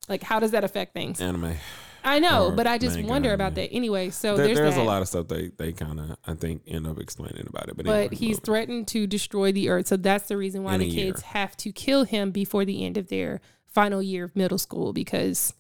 Like, 0.10 0.24
how 0.24 0.40
does 0.40 0.52
that 0.52 0.64
affect 0.64 0.94
things? 0.94 1.22
anime. 1.22 1.56
I 2.04 2.20
know, 2.20 2.52
but 2.56 2.66
I 2.66 2.78
just 2.78 3.00
wonder 3.04 3.30
I 3.32 3.34
about 3.34 3.56
that. 3.56 3.72
Anyway, 3.74 4.10
so 4.10 4.38
There- 4.38 4.46
there's, 4.48 4.58
there's 4.58 4.78
a 4.78 4.84
lot 4.84 5.02
of 5.02 5.10
stuff 5.10 5.28
they 5.28 5.50
they 5.58 5.74
kind 5.74 6.00
of 6.00 6.16
I 6.26 6.34
think 6.34 6.64
end 6.66 6.88
up 6.88 6.98
explaining 6.98 7.46
about 7.48 7.68
it. 7.68 7.76
But, 7.76 7.86
but 7.86 8.14
he's 8.14 8.40
threatened 8.40 8.88
to 8.90 9.06
destroy 9.06 9.52
the 9.52 9.68
earth. 9.70 9.88
So 9.88 9.98
that's 9.98 10.28
the 10.30 10.38
reason 10.38 10.64
why 10.64 10.76
In 10.76 10.80
the 10.80 10.86
kids 10.90 11.22
year. 11.22 11.32
have 11.34 11.58
to 11.58 11.72
kill 11.74 12.06
him 12.06 12.32
before 12.32 12.64
the 12.64 12.86
end 12.86 12.96
of 12.98 13.10
their 13.10 13.42
final 13.68 14.02
year 14.02 14.24
of 14.24 14.36
middle 14.36 14.58
school 14.58 14.94
because 14.94 15.54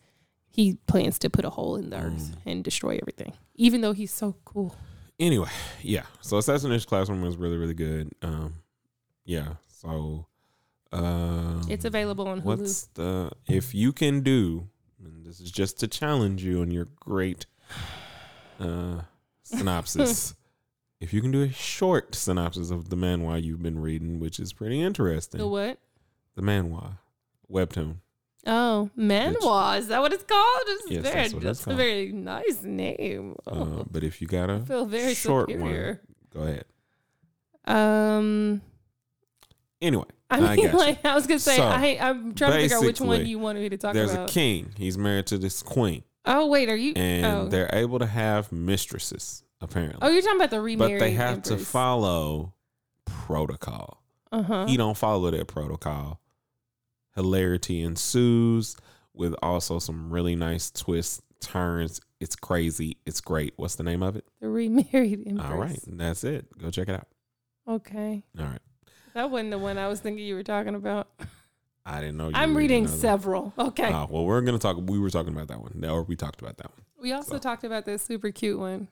he 0.49 0.77
plans 0.87 1.19
to 1.19 1.29
put 1.29 1.43
a 1.45 1.49
hole 1.49 1.75
in 1.75 1.89
the 1.89 1.97
earth 1.97 2.31
Mm. 2.31 2.51
and 2.51 2.63
destroy 2.63 2.97
everything. 3.01 3.33
Even 3.55 3.81
though 3.81 3.91
he's 3.93 4.13
so 4.13 4.35
cool. 4.45 4.75
anyway, 5.19 5.49
yeah. 5.81 6.03
So 6.21 6.37
Assassination 6.37 6.87
Classroom 6.87 7.21
was 7.21 7.35
really 7.35 7.57
really 7.57 7.73
good. 7.73 8.11
Um, 8.21 8.53
yeah. 9.25 9.55
So, 9.67 10.25
um, 10.91 11.61
It's 11.69 11.85
available 11.85 12.27
on 12.27 12.41
Hulu. 12.41 12.45
What's 12.45 12.87
the 12.95 13.31
if 13.47 13.73
you 13.75 13.91
can 13.93 14.21
do? 14.21 14.67
And 15.03 15.25
this 15.25 15.39
is 15.39 15.51
just 15.51 15.79
to 15.79 15.87
challenge 15.87 16.43
you 16.43 16.61
on 16.61 16.71
your 16.71 16.87
great 16.99 17.45
uh, 18.59 19.01
synopsis. 19.43 20.35
if 20.99 21.13
you 21.13 21.21
can 21.21 21.31
do 21.31 21.41
a 21.43 21.51
short 21.51 22.15
synopsis 22.15 22.69
of 22.71 22.89
the 22.89 22.95
manhwa 22.97 23.41
you've 23.41 23.63
been 23.63 23.79
reading, 23.79 24.19
which 24.19 24.39
is 24.39 24.51
pretty 24.53 24.81
interesting, 24.81 25.39
The 25.39 25.47
what? 25.47 25.77
the 26.35 26.41
manhwa 26.41 26.97
webtoon. 27.51 27.97
Oh, 28.47 28.89
Manwa. 28.97 29.77
Is 29.79 29.89
that 29.89 29.99
what 30.01 30.13
it's 30.13 30.23
called? 30.23 30.63
It's 30.67 30.89
Yes, 30.91 31.03
very, 31.03 31.15
that's 31.15 31.33
what 31.33 31.43
it's 31.43 31.59
that's 31.65 31.73
a 31.73 31.75
very 31.75 32.11
nice 32.13 32.63
name. 32.63 33.35
Oh, 33.45 33.79
Uh, 33.81 33.83
but 33.91 34.01
if 34.03 34.21
you 34.21 34.27
got 34.27 34.49
I 34.49 34.53
a 34.55 34.59
feel 34.61 34.85
very 34.85 35.13
short 35.13 35.49
superior. 35.51 36.01
one, 36.33 36.43
go 36.45 36.49
ahead. 36.49 36.65
Um, 37.65 38.61
Anyway, 39.81 40.05
I 40.29 40.37
I 40.37 40.55
mean, 40.55 40.65
you. 40.65 40.71
like 40.77 41.03
I 41.05 41.15
was 41.15 41.27
gonna 41.27 41.39
say, 41.39 41.57
So, 41.57 41.63
I 41.63 41.97
I'm 41.99 42.33
trying 42.35 42.51
to 42.51 42.59
figure 42.59 42.77
out 42.77 42.83
which 42.83 43.01
one 43.01 43.25
you 43.25 43.39
wanted 43.39 43.61
me 43.61 43.69
to 43.69 43.77
talk 43.77 43.93
there's 43.93 44.11
about. 44.11 44.27
There's 44.27 44.31
a 44.31 44.33
king. 44.33 44.73
He's 44.77 44.97
married 44.97 45.27
to 45.27 45.37
this 45.37 45.63
queen, 45.63 46.03
oh 46.25 46.47
wait, 46.47 46.69
are 46.69 46.75
you? 46.75 46.93
and 46.95 47.25
oh. 47.25 47.47
they're 47.47 47.69
able 47.73 47.99
to 47.99 48.05
have 48.05 48.51
mistresses 48.51 49.43
apparently. 49.61 49.99
oh, 50.01 50.09
you're 50.09 50.21
talking 50.21 50.37
about 50.37 50.51
the 50.51 50.75
but 50.77 50.99
they 50.99 51.11
have 51.11 51.41
to 51.43 51.57
follow 51.57 52.53
protocol. 53.05 54.03
Uh 54.31 54.43
huh. 54.43 54.65
He 54.67 54.77
don't 54.77 54.97
follow 54.97 55.31
that 55.31 55.47
protocol. 55.47 56.21
Hilarity 57.15 57.81
ensues 57.81 58.77
with 59.13 59.35
also 59.41 59.79
some 59.79 60.11
really 60.11 60.35
nice 60.35 60.69
twists, 60.71 61.21
turns. 61.41 61.99
It's 62.19 62.35
crazy. 62.35 62.97
It's 63.05 63.21
great. 63.21 63.53
What's 63.57 63.75
the 63.75 63.83
name 63.83 64.03
of 64.03 64.15
it? 64.15 64.25
The 64.39 64.49
remarried 64.49 65.27
empress. 65.27 65.45
All 65.51 65.57
right, 65.57 65.79
that's 65.87 66.23
it. 66.23 66.45
Go 66.57 66.69
check 66.69 66.89
it 66.89 66.95
out. 66.95 67.07
Okay, 67.67 68.23
All 68.39 68.45
right. 68.45 68.61
That 69.13 69.29
wasn't 69.29 69.51
the 69.51 69.57
one 69.57 69.77
I 69.77 69.87
was 69.87 69.99
thinking 69.99 70.25
you 70.25 70.35
were 70.35 70.43
talking 70.43 70.75
about. 70.75 71.07
I 71.85 72.01
didn't 72.01 72.17
know. 72.17 72.29
You 72.29 72.35
I'm 72.35 72.55
reading 72.55 72.85
another- 72.85 72.97
several. 72.97 73.53
Okay. 73.57 73.91
Oh 73.91 74.07
well, 74.09 74.25
we're 74.25 74.41
gonna 74.41 74.59
talk. 74.59 74.77
We 74.79 74.99
were 74.99 75.09
talking 75.09 75.33
about 75.33 75.47
that 75.47 75.61
one, 75.61 75.83
or 75.85 76.03
we 76.03 76.15
talked 76.15 76.41
about 76.41 76.57
that 76.57 76.69
one. 76.69 76.85
we 77.01 77.11
also 77.13 77.33
so. 77.33 77.39
talked 77.39 77.63
about 77.63 77.85
this 77.85 78.03
super 78.03 78.31
cute 78.31 78.59
one. 78.59 78.87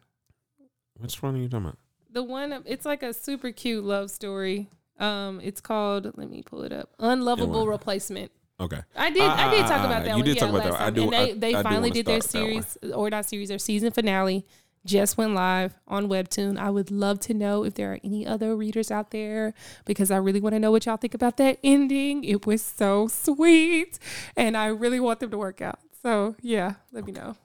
Which 0.97 1.21
one 1.21 1.35
are 1.35 1.39
you 1.39 1.47
talking 1.47 1.67
about? 1.67 1.77
The 2.11 2.23
one 2.23 2.63
it's 2.65 2.85
like 2.85 3.03
a 3.03 3.13
super 3.13 3.51
cute 3.51 3.83
love 3.83 4.09
story. 4.09 4.69
Um, 4.99 5.39
it's 5.43 5.61
called. 5.61 6.11
Let 6.17 6.29
me 6.29 6.41
pull 6.41 6.63
it 6.63 6.73
up. 6.73 6.89
Unlovable 6.99 7.67
replacement. 7.67 8.31
Okay. 8.59 8.79
I 8.95 9.11
did. 9.11 9.21
Ah, 9.21 9.47
I 9.47 9.51
did 9.51 9.65
ah, 9.65 9.67
talk 9.67 9.79
ah, 9.81 9.85
about 9.85 10.01
ah, 10.01 10.05
that 10.05 10.07
you 10.07 10.13
one. 10.15 10.25
did 10.25 10.35
yeah, 10.35 10.41
talk 10.41 10.49
about 10.49 10.63
that 10.63 10.73
one. 10.73 10.81
I 10.81 10.89
do- 10.89 11.03
And 11.03 11.11
they, 11.11 11.17
I- 11.17 11.33
they 11.35 11.55
I 11.55 11.63
finally 11.63 11.91
did 11.91 12.07
their 12.07 12.21
series, 12.21 12.77
or 12.93 13.09
not 13.11 13.25
series, 13.25 13.49
their 13.49 13.59
season 13.59 13.91
finale. 13.91 14.47
Just 14.85 15.17
went 15.17 15.33
live 15.33 15.75
on 15.87 16.07
Webtoon. 16.07 16.57
I 16.57 16.69
would 16.69 16.91
love 16.91 17.19
to 17.21 17.33
know 17.33 17.63
if 17.63 17.73
there 17.73 17.93
are 17.93 17.99
any 18.03 18.25
other 18.25 18.55
readers 18.55 18.89
out 18.89 19.11
there 19.11 19.53
because 19.85 20.11
I 20.11 20.17
really 20.17 20.39
want 20.39 20.53
to 20.53 20.59
know 20.59 20.71
what 20.71 20.85
y'all 20.85 20.97
think 20.97 21.13
about 21.13 21.37
that 21.37 21.59
ending. 21.63 22.23
It 22.23 22.45
was 22.45 22.61
so 22.61 23.07
sweet, 23.07 23.99
and 24.35 24.55
I 24.55 24.67
really 24.67 24.99
want 24.99 25.19
them 25.19 25.31
to 25.31 25.37
work 25.37 25.61
out. 25.61 25.79
So 26.01 26.35
yeah, 26.41 26.75
let 26.93 27.05
me 27.05 27.11
know. 27.11 27.35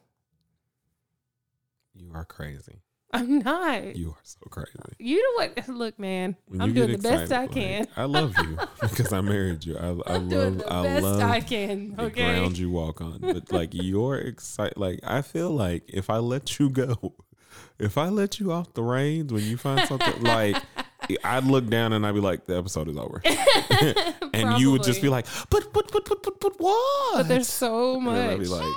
You 1.95 2.13
are 2.15 2.25
crazy. 2.25 2.81
I'm 3.15 3.41
not. 3.41 3.95
You 3.97 4.11
are 4.11 4.17
so 4.23 4.39
crazy. 4.49 4.71
You 4.99 5.17
know 5.17 5.45
what? 5.55 5.69
Look, 5.77 5.99
man, 5.99 6.35
When 6.49 6.61
I'm 6.63 6.73
doing 6.73 6.93
the 6.93 6.99
best 6.99 7.31
I 7.33 7.47
can. 7.47 7.81
like, 7.81 7.89
I 7.99 8.05
love 8.05 8.35
you 8.39 8.59
because 8.81 9.13
I 9.13 9.21
married 9.21 9.65
you. 9.65 9.77
I, 9.77 9.89
I 10.11 10.15
I'm 10.15 10.29
doing 10.29 10.59
the 10.59 10.73
I 10.73 10.83
best 10.83 11.03
love 11.05 11.21
I 11.21 11.41
can. 11.41 11.95
the 11.95 12.09
ground 12.11 12.57
you 12.59 12.71
walk 12.71 13.01
on. 13.01 13.19
But 13.21 13.53
like 13.53 13.71
you're 13.75 14.17
excited. 14.17 14.79
Like 14.79 15.01
I 15.05 15.21
feel 15.23 15.51
like 15.51 15.85
if 15.89 16.09
I 16.11 16.19
let 16.19 16.59
you 16.59 16.71
go, 16.71 17.13
if 17.79 17.99
I 17.99 18.09
let 18.09 18.41
you 18.41 18.51
off 18.53 18.73
the 18.75 18.83
reins 18.83 19.33
when 19.33 19.45
you 19.45 19.57
find 19.57 19.87
something 19.89 20.23
like. 20.23 20.57
I'd 21.25 21.43
look 21.45 21.67
down 21.69 21.93
and 21.93 22.07
I'd 22.07 22.15
be 22.15 22.21
like, 22.21 22.47
the 22.47 22.57
episode 22.57 22.89
is 22.89 22.97
over, 22.97 23.21
and 24.33 24.61
you 24.61 24.71
would 24.71 24.85
just 24.85 25.03
be 25.03 25.09
like, 25.09 25.27
but 25.51 25.73
but 25.73 25.91
but 25.91 26.05
but 26.09 26.23
but 26.23 26.41
but 26.41 26.53
what? 26.61 27.17
but 27.17 27.29
there's 27.29 27.49
so 27.49 27.99
And 27.99 28.09
I'd 28.09 28.31
much. 28.31 28.39
be 28.39 28.47
like, 28.47 28.73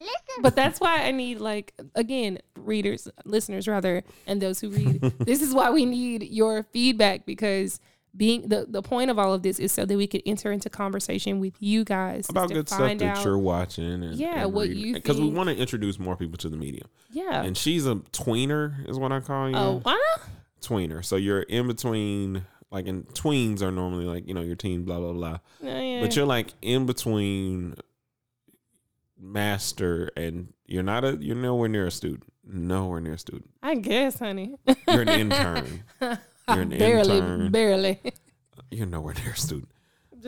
Listen. 0.00 0.42
But 0.42 0.56
that's 0.56 0.80
why 0.80 1.02
I 1.04 1.10
need 1.10 1.40
like 1.40 1.74
again, 1.94 2.38
readers, 2.56 3.08
listeners 3.24 3.68
rather, 3.68 4.02
and 4.26 4.40
those 4.40 4.60
who 4.60 4.70
read. 4.70 5.00
this 5.20 5.42
is 5.42 5.52
why 5.54 5.70
we 5.70 5.84
need 5.84 6.22
your 6.24 6.62
feedback 6.72 7.26
because 7.26 7.80
being 8.16 8.48
the 8.48 8.66
the 8.68 8.82
point 8.82 9.08
of 9.10 9.18
all 9.20 9.32
of 9.34 9.42
this 9.44 9.60
is 9.60 9.70
so 9.70 9.84
that 9.84 9.96
we 9.96 10.06
could 10.06 10.22
enter 10.26 10.50
into 10.50 10.68
conversation 10.68 11.38
with 11.38 11.54
you 11.60 11.84
guys 11.84 12.26
about 12.28 12.48
good 12.48 12.68
stuff 12.68 12.98
that 12.98 13.02
out- 13.18 13.24
you're 13.24 13.38
watching 13.38 14.02
and 14.02 14.16
Yeah, 14.16 14.42
and 14.44 14.52
what 14.52 14.66
reading. 14.68 14.84
you 14.84 14.94
because 14.94 15.20
we 15.20 15.28
want 15.28 15.48
to 15.48 15.54
introduce 15.56 15.96
more 15.98 16.16
people 16.16 16.36
to 16.38 16.48
the 16.48 16.56
medium 16.56 16.88
Yeah. 17.12 17.42
and 17.44 17.56
she's 17.56 17.86
a 17.86 17.94
tweener 18.12 18.88
is 18.88 18.98
what 18.98 19.12
i 19.12 19.20
call 19.20 19.48
you 19.48 19.54
oh, 19.54 19.78
why 19.84 19.92
not? 19.92 20.26
tweener 20.60 21.04
so 21.04 21.14
you're 21.14 21.42
in 21.42 21.68
between 21.68 22.44
like 22.72 22.86
in 22.86 23.04
tweens 23.04 23.62
are 23.62 23.70
normally 23.70 24.06
like 24.06 24.26
you 24.26 24.34
know 24.34 24.42
your 24.42 24.56
teen 24.56 24.82
blah 24.84 24.98
blah 24.98 25.12
blah 25.12 25.38
Yeah, 25.62 25.80
yeah. 25.80 26.00
but 26.00 26.16
you're 26.16 26.26
like 26.26 26.48
in 26.62 26.86
between 26.86 27.76
master 29.20 30.10
and 30.16 30.52
you're 30.66 30.82
not 30.82 31.04
a 31.04 31.16
you're 31.20 31.36
nowhere 31.36 31.68
near 31.68 31.86
a 31.86 31.90
student 31.90 32.24
nowhere 32.44 33.00
near 33.00 33.12
a 33.14 33.18
student 33.18 33.50
I 33.62 33.74
guess, 33.76 34.18
honey. 34.18 34.54
you're 34.88 35.02
an 35.02 35.08
intern 35.20 35.84
You're 36.00 36.60
an 36.62 36.70
barely, 36.70 37.18
intern. 37.18 37.50
barely. 37.52 38.00
you're 38.70 38.86
nowhere 38.86 39.14
near 39.14 39.32
a 39.32 39.36
student 39.36 39.68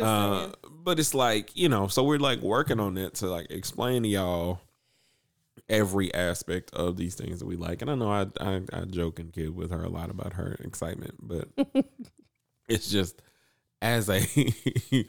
uh, 0.00 0.52
but 0.70 0.98
it's 0.98 1.14
like 1.14 1.56
you 1.56 1.68
know 1.68 1.86
so 1.88 2.02
we're 2.04 2.18
like 2.18 2.40
working 2.40 2.80
on 2.80 2.96
it 2.98 3.14
to 3.14 3.26
like 3.28 3.46
explain 3.50 4.02
to 4.02 4.08
y'all 4.08 4.60
every 5.68 6.12
aspect 6.14 6.70
of 6.74 6.96
these 6.96 7.14
things 7.14 7.38
that 7.38 7.46
we 7.46 7.56
like 7.56 7.80
and 7.82 7.90
i 7.90 7.94
know 7.94 8.10
i 8.10 8.26
i, 8.40 8.60
I 8.72 8.84
joke 8.84 9.18
and 9.18 9.32
kid 9.32 9.54
with 9.54 9.70
her 9.70 9.82
a 9.82 9.88
lot 9.88 10.10
about 10.10 10.34
her 10.34 10.56
excitement 10.60 11.14
but 11.20 11.48
it's 12.68 12.90
just 12.90 13.20
as 13.80 14.08
a 14.10 14.20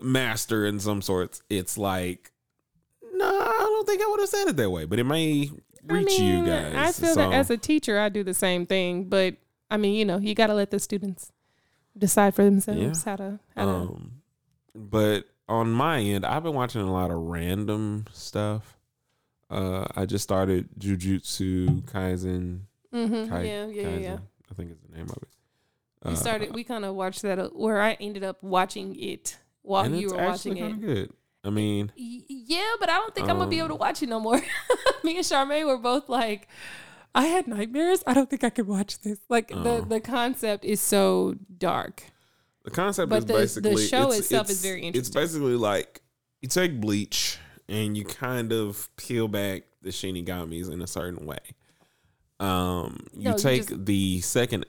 master 0.00 0.66
in 0.66 0.80
some 0.80 1.02
sorts 1.02 1.42
it's 1.50 1.78
like 1.78 2.31
don't 3.82 3.86
think 3.86 4.02
i 4.02 4.06
would 4.10 4.20
have 4.20 4.28
said 4.28 4.48
it 4.48 4.56
that 4.56 4.70
way 4.70 4.84
but 4.84 4.98
it 4.98 5.04
may 5.04 5.50
I 5.88 5.92
reach 5.94 6.18
mean, 6.18 6.44
you 6.44 6.46
guys 6.50 6.74
I 6.74 6.92
feel 6.92 7.14
So- 7.14 7.20
that 7.20 7.32
as 7.32 7.50
a 7.50 7.56
teacher, 7.56 7.98
I 7.98 8.08
do 8.08 8.22
the 8.22 8.34
same 8.34 8.66
thing. 8.66 9.06
But 9.08 9.34
I 9.68 9.76
mean, 9.78 9.94
you 9.94 10.04
know, 10.04 10.18
you 10.18 10.32
got 10.34 10.46
to 10.46 10.54
let 10.54 10.70
the 10.70 10.78
students 10.78 11.32
decide 11.98 12.36
for 12.36 12.44
themselves 12.44 13.02
how 13.02 13.16
to. 13.16 13.40
How 13.56 13.64
to 13.64 13.70
Um, 13.72 14.12
but 14.76 15.24
on 15.48 15.72
my 15.72 15.98
end, 16.00 16.24
I've 16.24 16.44
been 16.44 16.54
watching 16.54 16.82
a 16.82 16.92
lot 16.92 17.10
of 17.10 17.16
random 17.18 18.04
stuff. 18.12 18.78
Uh, 19.50 19.86
I 19.96 20.06
just 20.06 20.22
started 20.22 20.68
Jujutsu 20.78 21.82
Kaisen. 21.82 22.60
Mhm, 22.94 23.28
Kai- 23.28 23.42
yeah, 23.42 23.66
yeah, 23.66 23.82
Kaisen, 23.82 24.02
yeah. 24.02 24.18
I 24.50 24.54
think 24.54 24.70
is 24.70 24.78
the 24.88 24.96
name 24.96 25.06
of 25.10 25.16
it. 25.16 25.28
We 26.04 26.12
Uh, 26.12 26.14
started. 26.14 26.54
We 26.54 26.62
kind 26.62 26.84
of 26.84 26.94
watched 26.94 27.22
that, 27.22 27.56
where 27.56 27.80
I 27.82 27.94
ended 27.94 28.22
up 28.22 28.40
watching 28.42 28.94
it 29.00 29.36
while 29.62 29.90
you 29.92 30.10
were 30.10 30.16
watching 30.16 30.56
it. 30.58 30.80
good. 30.80 31.12
I 31.44 31.50
mean, 31.50 31.92
Yeah, 31.96 32.74
but 32.78 32.88
I 32.88 32.94
don't 32.98 33.14
think 33.14 33.28
I'm 33.28 33.38
gonna 33.38 33.50
be 33.50 33.58
able 33.58 33.68
to 33.68 33.74
Um, 33.74 33.80
watch 33.80 34.02
it 34.02 34.08
no 34.08 34.20
more. 34.20 34.40
Me 35.04 35.16
and 35.16 35.24
Charmaine 35.24 35.66
were 35.66 35.76
both 35.78 36.08
like, 36.08 36.48
I 37.14 37.26
had 37.26 37.46
nightmares. 37.48 38.02
I 38.06 38.14
don't 38.14 38.30
think 38.30 38.44
I 38.44 38.50
could 38.50 38.68
watch 38.68 39.00
this. 39.00 39.18
Like 39.28 39.48
the 39.48 39.56
Oh. 39.78 39.80
the 39.82 40.00
concept 40.00 40.64
is 40.64 40.80
so 40.80 41.34
dark. 41.58 42.04
the 42.64 42.70
concept 42.70 43.10
But 43.10 43.28
is 43.28 43.54
the- 43.56 43.60
the 43.60 43.76
show 43.76 44.02
it's- 44.04 44.20
itself 44.20 44.48
is 44.48 44.62
it's- 44.62 44.62
very 44.62 44.86
It's 44.86 45.08
basically 45.10 45.56
like 45.56 46.00
you 46.40 46.48
take 46.48 46.80
bleach 46.80 47.38
and 47.68 47.96
you 47.96 48.04
kind 48.04 48.52
of 48.52 48.88
peel 48.96 49.26
back 49.26 49.64
the 49.82 49.90
shinigamis 49.90 50.70
in 50.70 50.80
a 50.80 50.86
certain 50.86 51.26
way. 51.26 51.40
Um, 52.38 53.06
you 53.16 53.24
No, 53.24 53.32
you 53.32 53.38
take 53.38 53.68
just- 53.68 53.84
the 53.84 54.20
second. 54.20 54.64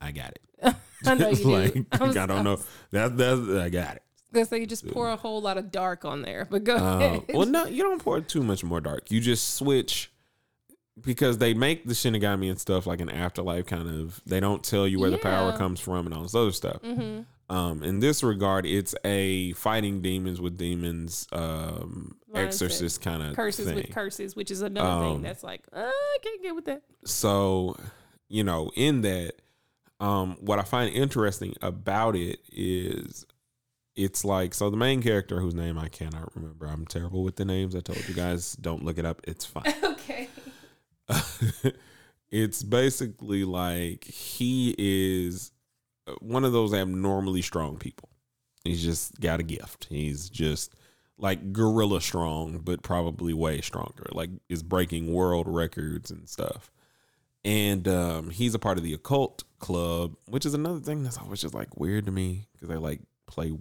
I 0.00 0.12
got 0.12 0.30
it. 0.30 0.40
I 1.06 1.14
know 1.14 1.30
you 1.30 1.44
like, 1.50 1.74
do. 1.74 1.86
I 1.92 1.96
I'm 2.04 2.12
don't 2.12 2.28
so- 2.28 2.42
know. 2.42 2.60
That 2.92 3.16
that's 3.16 3.40
I 3.40 3.68
got 3.68 3.96
it. 3.96 4.02
Because 4.44 4.58
you 4.58 4.66
just 4.66 4.86
pour 4.88 5.08
a 5.10 5.16
whole 5.16 5.40
lot 5.40 5.58
of 5.58 5.70
dark 5.70 6.04
on 6.04 6.22
there. 6.22 6.46
But 6.50 6.64
go 6.64 6.76
Uh, 6.76 6.96
ahead. 6.98 7.22
well, 7.34 7.46
no, 7.46 7.66
you 7.66 7.82
don't 7.82 8.00
pour 8.02 8.20
too 8.20 8.42
much 8.42 8.62
more 8.64 8.80
dark. 8.80 9.10
You 9.10 9.20
just 9.20 9.54
switch 9.54 10.10
because 11.00 11.38
they 11.38 11.52
make 11.54 11.84
the 11.86 11.92
Shinigami 11.92 12.48
and 12.48 12.58
stuff 12.58 12.86
like 12.86 13.00
an 13.00 13.10
afterlife 13.10 13.66
kind 13.66 13.88
of. 13.88 14.20
They 14.26 14.40
don't 14.40 14.62
tell 14.62 14.86
you 14.88 14.98
where 14.98 15.10
the 15.10 15.18
power 15.18 15.56
comes 15.56 15.80
from 15.80 16.06
and 16.06 16.14
all 16.14 16.22
this 16.22 16.34
other 16.34 16.52
stuff. 16.52 16.80
hmm 16.82 17.20
Um, 17.48 17.84
in 17.84 18.00
this 18.00 18.24
regard, 18.24 18.66
it's 18.66 18.92
a 19.04 19.52
fighting 19.52 20.02
demons 20.02 20.40
with 20.40 20.58
demons, 20.58 21.28
um, 21.32 22.16
Mindset. 22.34 22.44
exorcist 22.46 23.00
kind 23.02 23.22
of 23.22 23.36
Curses 23.36 23.66
thing. 23.66 23.76
with 23.76 23.90
curses, 23.92 24.34
which 24.34 24.50
is 24.50 24.62
another 24.62 24.88
Um, 24.88 25.02
thing 25.14 25.22
that's 25.22 25.44
like, 25.44 25.62
uh, 25.72 25.82
I 25.86 26.16
can't 26.24 26.42
get 26.42 26.54
with 26.56 26.64
that. 26.64 26.82
so 27.04 27.76
you 28.28 28.42
know 28.42 28.72
in 28.74 29.02
that 29.02 29.34
um 30.00 30.36
what 30.40 30.58
i 30.58 30.62
find 30.62 30.92
interesting 30.92 31.54
about 31.62 32.16
it 32.16 32.40
is 32.50 33.24
it's 33.96 34.24
like 34.24 34.52
so 34.54 34.70
the 34.70 34.76
main 34.76 35.02
character 35.02 35.40
whose 35.40 35.54
name 35.54 35.78
i 35.78 35.88
cannot 35.88 36.34
remember 36.36 36.66
i'm 36.66 36.86
terrible 36.86 37.24
with 37.24 37.36
the 37.36 37.44
names 37.44 37.74
i 37.74 37.80
told 37.80 38.06
you 38.08 38.14
guys 38.14 38.54
don't 38.56 38.84
look 38.84 38.98
it 38.98 39.04
up 39.04 39.20
it's 39.26 39.44
fine. 39.44 39.74
Okay. 39.82 40.28
it's 42.30 42.62
basically 42.62 43.44
like 43.44 44.04
he 44.04 44.74
is 44.78 45.52
uh, 46.06 46.14
one 46.20 46.44
of 46.44 46.52
those 46.52 46.74
abnormally 46.74 47.42
strong 47.42 47.76
people. 47.76 48.08
He's 48.64 48.82
just 48.82 49.20
got 49.20 49.40
a 49.40 49.44
gift. 49.44 49.86
He's 49.88 50.28
just 50.28 50.74
like 51.18 51.52
gorilla 51.52 52.00
strong 52.00 52.58
but 52.58 52.82
probably 52.82 53.32
way 53.32 53.58
stronger 53.62 54.04
like 54.12 54.28
is 54.50 54.62
breaking 54.62 55.12
world 55.12 55.48
records 55.48 56.10
and 56.10 56.28
stuff. 56.28 56.70
And 57.44 57.86
um, 57.88 58.30
he's 58.30 58.54
a 58.54 58.58
part 58.58 58.76
of 58.76 58.84
the 58.84 58.92
occult 58.92 59.44
club 59.58 60.16
which 60.26 60.44
is 60.44 60.54
another 60.54 60.80
thing 60.80 61.02
that's 61.02 61.18
always 61.18 61.40
just 61.40 61.54
like 61.54 61.76
weird 61.78 62.04
to 62.06 62.12
me 62.12 62.46
because 62.52 62.68
they 62.68 62.76
like 62.76 63.00
play 63.26 63.56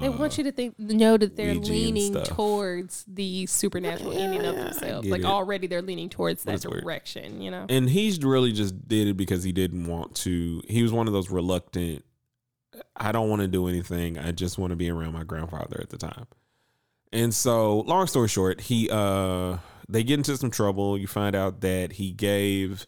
They 0.00 0.08
want 0.08 0.38
you 0.38 0.44
to 0.44 0.52
think, 0.52 0.78
know 0.78 1.16
that 1.16 1.36
they're 1.36 1.48
Ouija 1.54 1.58
and 1.60 1.68
leaning 1.68 2.12
stuff. 2.12 2.28
towards 2.28 3.04
the 3.08 3.46
supernatural 3.46 4.12
ending 4.12 4.44
of 4.44 4.56
themselves. 4.56 5.04
get 5.06 5.10
Like 5.12 5.20
it. 5.22 5.26
already, 5.26 5.66
they're 5.66 5.82
leaning 5.82 6.08
towards 6.08 6.44
But 6.44 6.52
that 6.52 6.56
it's 6.56 6.66
weird. 6.66 6.84
direction. 6.84 7.40
You 7.40 7.50
know. 7.50 7.66
and 7.68 7.88
he's 7.90 8.22
really 8.22 8.52
just 8.52 8.86
did 8.88 9.08
it 9.08 9.16
because 9.16 9.42
he 9.44 9.52
didn't 9.52 9.86
want 9.86 10.14
to 10.16 10.62
he 10.68 10.82
was 10.82 10.92
one 10.92 11.06
of 11.06 11.12
those 11.12 11.30
reluctant 11.30 12.04
i 12.96 13.10
don't 13.10 13.28
want 13.28 13.42
to 13.42 13.48
do 13.48 13.66
anything 13.66 14.18
i 14.18 14.30
just 14.30 14.56
want 14.58 14.70
to 14.70 14.76
be 14.76 14.88
around 14.90 15.12
my 15.12 15.24
grandfather 15.24 15.78
at 15.80 15.88
the 15.90 15.96
time 15.96 16.26
and 17.12 17.34
so 17.34 17.80
long 17.80 18.06
story 18.06 18.28
short 18.28 18.60
he 18.62 18.88
uh 18.90 19.56
they 19.88 20.04
get 20.04 20.14
into 20.18 20.36
some 20.36 20.50
trouble 20.50 20.96
you 20.96 21.06
find 21.08 21.34
out 21.34 21.60
that 21.60 21.92
he 21.94 22.12
gave 22.12 22.86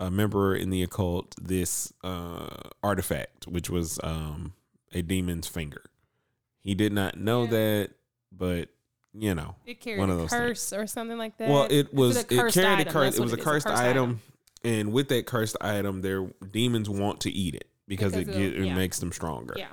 a 0.00 0.10
member 0.10 0.56
in 0.56 0.70
the 0.70 0.82
occult 0.82 1.34
this 1.40 1.92
uh 2.02 2.48
artifact 2.82 3.46
which 3.46 3.70
was 3.70 4.00
um 4.02 4.54
a 4.92 5.02
demon's 5.02 5.46
finger 5.46 5.84
he 6.68 6.74
did 6.74 6.92
not 6.92 7.16
know 7.18 7.44
Yeah. 7.44 7.50
that 7.50 7.90
but 8.30 8.68
you 9.14 9.34
know 9.34 9.56
It 9.64 9.80
carried 9.80 10.00
one 10.00 10.10
of 10.10 10.18
a 10.18 10.20
those 10.22 10.30
things. 10.30 10.42
curse 10.42 10.72
or 10.74 10.86
something 10.86 11.16
like 11.16 11.38
that. 11.38 11.48
well, 11.48 11.66
it 11.70 11.94
was 11.94 12.16
a 12.16 12.20
it, 12.20 12.28
carried 12.28 12.58
item? 12.58 12.88
a 12.88 12.90
curse. 12.90 13.16
It 13.18 13.22
was 13.22 13.32
a 13.32 13.36
is, 13.38 13.44
cursed 13.44 13.66
item, 13.66 14.20
and 14.62 14.92
with 14.92 15.08
that 15.08 15.26
cursed 15.26 15.56
item, 15.60 16.02
their 16.02 16.30
demons 16.52 16.90
want 16.90 17.20
to 17.22 17.30
eat 17.30 17.54
it 17.54 17.68
because, 17.86 18.12
Because 18.12 18.36
it 18.36 18.38
get, 18.38 18.66
it 18.66 18.74
makes 18.74 18.98
them 18.98 19.12
stronger. 19.12 19.54
Yeah. 19.56 19.68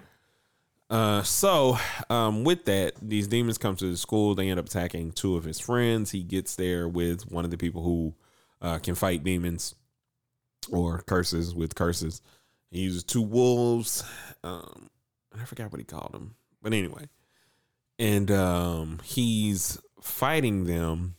Uh, 0.89 1.21
so 1.23 1.77
um, 2.09 2.43
with 2.43 2.65
that, 2.65 2.93
these 3.01 3.27
demons 3.27 3.57
come 3.57 3.75
to 3.75 3.89
the 3.91 3.97
school. 3.97 4.35
They 4.35 4.49
end 4.49 4.59
up 4.59 4.67
attacking 4.67 5.11
two 5.11 5.35
of 5.35 5.43
his 5.43 5.59
friends. 5.59 6.11
He 6.11 6.23
gets 6.23 6.55
there 6.55 6.87
with 6.87 7.29
one 7.31 7.43
of 7.43 7.51
the 7.51 7.57
people 7.57 7.83
who 7.83 8.13
uh, 8.61 8.77
can 8.77 8.95
fight 8.95 9.23
demons 9.23 9.75
or 10.71 11.01
curses 11.01 11.53
with 11.53 11.75
curses. 11.75 12.21
He 12.71 12.81
uses 12.81 13.03
two 13.03 13.21
wolves. 13.21 14.03
Um, 14.43 14.89
I 15.39 15.43
forgot 15.45 15.71
what 15.71 15.79
he 15.79 15.85
called 15.85 16.11
them, 16.13 16.35
but 16.65 16.73
anyway, 16.73 17.07
and 17.99 18.31
um, 18.31 18.99
he's 19.03 19.79
fighting 20.01 20.65
them, 20.65 21.13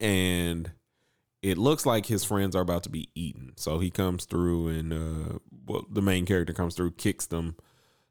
and 0.00 0.70
it 1.42 1.58
looks 1.58 1.84
like 1.84 2.06
his 2.06 2.24
friends 2.24 2.54
are 2.54 2.62
about 2.62 2.84
to 2.84 2.90
be 2.90 3.08
eaten. 3.16 3.52
So 3.56 3.80
he 3.80 3.90
comes 3.90 4.24
through, 4.24 4.68
and 4.68 4.92
uh, 4.92 5.38
well, 5.66 5.84
the 5.90 6.00
main 6.00 6.26
character 6.26 6.52
comes 6.52 6.76
through, 6.76 6.92
kicks 6.92 7.26
them, 7.26 7.56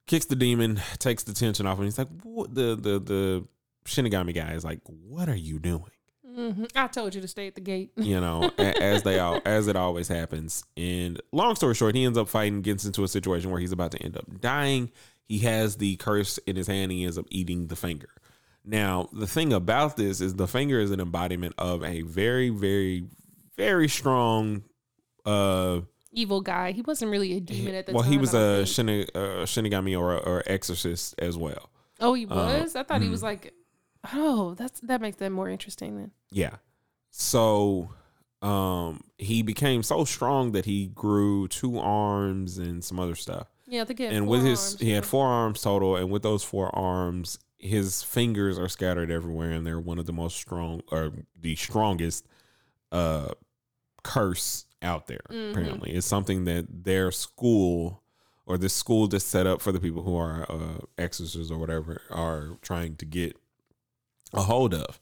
kicks 0.05 0.25
the 0.25 0.35
demon, 0.35 0.81
takes 0.99 1.23
the 1.23 1.33
tension 1.33 1.65
off, 1.65 1.77
and 1.77 1.85
he's 1.85 1.97
like, 1.97 2.09
"What?" 2.23 2.53
The 2.53 2.75
the 2.75 2.99
the 2.99 3.47
Shinigami 3.85 4.35
guy 4.35 4.51
is 4.53 4.65
like, 4.65 4.81
"What 4.85 5.29
are 5.29 5.35
you 5.35 5.57
doing?" 5.57 5.85
hmm 6.35 6.65
I 6.75 6.87
told 6.87 7.13
you 7.13 7.21
to 7.21 7.27
stay 7.27 7.47
at 7.47 7.55
the 7.55 7.61
gate. 7.61 7.91
you 7.95 8.19
know, 8.19 8.51
as 8.57 9.03
they 9.03 9.19
all 9.19 9.39
as 9.45 9.67
it 9.67 9.75
always 9.75 10.07
happens. 10.07 10.63
And 10.75 11.21
long 11.31 11.55
story 11.55 11.75
short, 11.75 11.95
he 11.95 12.03
ends 12.03 12.17
up 12.17 12.27
fighting, 12.27 12.61
gets 12.61 12.85
into 12.85 13.03
a 13.03 13.07
situation 13.07 13.51
where 13.51 13.59
he's 13.59 13.71
about 13.71 13.91
to 13.91 14.03
end 14.03 14.17
up 14.17 14.25
dying. 14.41 14.91
He 15.27 15.39
has 15.39 15.77
the 15.77 15.95
curse 15.97 16.38
in 16.39 16.55
his 16.55 16.67
hand. 16.67 16.91
He 16.91 17.03
ends 17.03 17.17
up 17.17 17.25
eating 17.29 17.67
the 17.67 17.75
finger. 17.75 18.09
Now, 18.65 19.09
the 19.12 19.27
thing 19.27 19.51
about 19.51 19.97
this 19.97 20.21
is 20.21 20.36
the 20.36 20.47
finger 20.47 20.79
is 20.79 20.91
an 20.91 20.99
embodiment 20.99 21.55
of 21.57 21.83
a 21.83 22.01
very, 22.01 22.49
very, 22.49 23.05
very 23.57 23.88
strong. 23.89 24.63
uh 25.25 25.81
Evil 26.15 26.41
guy. 26.41 26.71
He 26.73 26.81
wasn't 26.81 27.09
really 27.12 27.33
a 27.33 27.39
demon 27.39 27.73
at 27.73 27.88
the 27.88 27.93
Well, 27.93 28.03
time. 28.03 28.12
he 28.12 28.17
was 28.19 28.33
a 28.36 28.63
shini, 28.65 29.09
uh, 29.15 29.45
Shinigami 29.45 29.99
or 29.99 30.13
or 30.15 30.43
exorcist 30.45 31.15
as 31.17 31.38
well. 31.38 31.71
Oh, 31.99 32.13
he 32.13 32.27
uh, 32.27 32.36
was. 32.36 32.75
I 32.75 32.83
thought 32.83 33.01
he 33.01 33.07
mhm. 33.07 33.12
was 33.12 33.23
like. 33.23 33.53
Oh, 34.13 34.53
that's 34.53 34.79
that 34.81 35.01
makes 35.01 35.17
that 35.17 35.31
more 35.31 35.49
interesting 35.49 35.97
then. 35.97 36.12
Yeah. 36.31 36.57
So 37.09 37.89
um 38.41 39.01
he 39.17 39.41
became 39.41 39.81
so 39.83 40.03
strong 40.03 40.51
that 40.51 40.65
he 40.65 40.88
grew 40.88 41.47
two 41.47 41.79
arms 41.79 42.57
and 42.57 42.83
some 42.83 42.99
other 42.99 43.15
stuff. 43.15 43.47
Yeah, 43.73 43.81
I 43.81 43.86
think 43.86 43.99
and 44.01 44.27
with 44.27 44.43
his 44.43 44.59
arms, 44.73 44.79
he 44.81 44.91
had 44.91 45.05
four 45.05 45.25
arms 45.27 45.62
total 45.62 45.95
and 45.95 46.12
with 46.12 46.21
those 46.23 46.43
four 46.43 46.73
arms 46.75 47.39
his 47.57 48.03
fingers 48.03 48.59
are 48.59 48.67
scattered 48.69 49.09
everywhere 49.09 49.51
and 49.51 49.65
they're 49.65 49.79
one 49.79 49.97
of 49.97 50.05
the 50.05 50.13
most 50.13 50.36
strong 50.36 50.81
or 50.91 51.12
the 51.39 51.55
strongest 51.55 52.27
uh 52.91 53.29
curse 54.03 54.65
out 54.81 55.07
there 55.07 55.21
Mhm. 55.29 55.51
apparently 55.51 55.91
it's 55.91 56.05
something 56.05 56.43
that 56.45 56.83
their 56.83 57.09
school 57.12 58.03
or 58.45 58.57
the 58.57 58.67
school 58.69 59.07
that's 59.07 59.23
set 59.23 59.47
up 59.47 59.62
for 59.62 59.71
the 59.71 59.79
people 59.79 60.03
who 60.03 60.17
are 60.17 60.45
uh, 60.51 60.79
exorcists 60.97 61.49
or 61.49 61.57
whatever 61.57 62.01
are 62.12 62.57
trying 62.62 62.97
to 62.97 63.05
get 63.05 63.38
a 64.33 64.41
hold 64.41 64.73
of. 64.73 64.99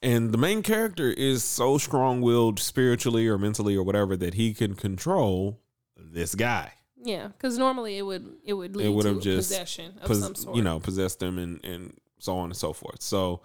And 0.00 0.30
the 0.30 0.38
main 0.38 0.62
character 0.62 1.10
is 1.10 1.42
so 1.42 1.76
strong 1.78 2.20
willed 2.20 2.60
spiritually 2.60 3.26
or 3.26 3.36
mentally 3.36 3.74
or 3.74 3.82
whatever 3.82 4.16
that 4.18 4.34
he 4.34 4.54
can 4.54 4.74
control 4.74 5.58
this 5.96 6.36
guy. 6.36 6.74
Yeah, 7.04 7.28
because 7.28 7.58
normally 7.58 7.98
it 7.98 8.02
would 8.02 8.26
it 8.44 8.54
would 8.54 8.74
lead 8.74 8.86
It 8.86 8.90
would 8.90 9.02
to 9.02 9.14
have 9.14 9.22
just 9.22 9.50
possession 9.50 9.98
of 10.00 10.08
pos- 10.08 10.20
some 10.20 10.34
sort. 10.34 10.56
you 10.56 10.62
know, 10.62 10.80
possessed 10.80 11.20
them 11.20 11.38
and, 11.38 11.62
and 11.64 11.92
so 12.18 12.38
on 12.38 12.46
and 12.46 12.56
so 12.56 12.72
forth. 12.72 13.02
So 13.02 13.42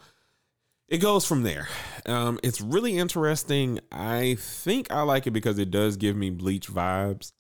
it 0.87 0.99
goes 0.99 1.25
from 1.25 1.43
there. 1.43 1.67
Um, 2.05 2.39
it's 2.41 2.61
really 2.61 2.97
interesting. 2.97 3.79
I 3.91 4.37
think 4.39 4.91
I 4.91 5.01
like 5.01 5.27
it 5.27 5.31
because 5.31 5.59
it 5.59 5.71
does 5.71 5.97
give 5.97 6.15
me 6.15 6.29
bleach 6.29 6.67
vibes. 6.69 7.33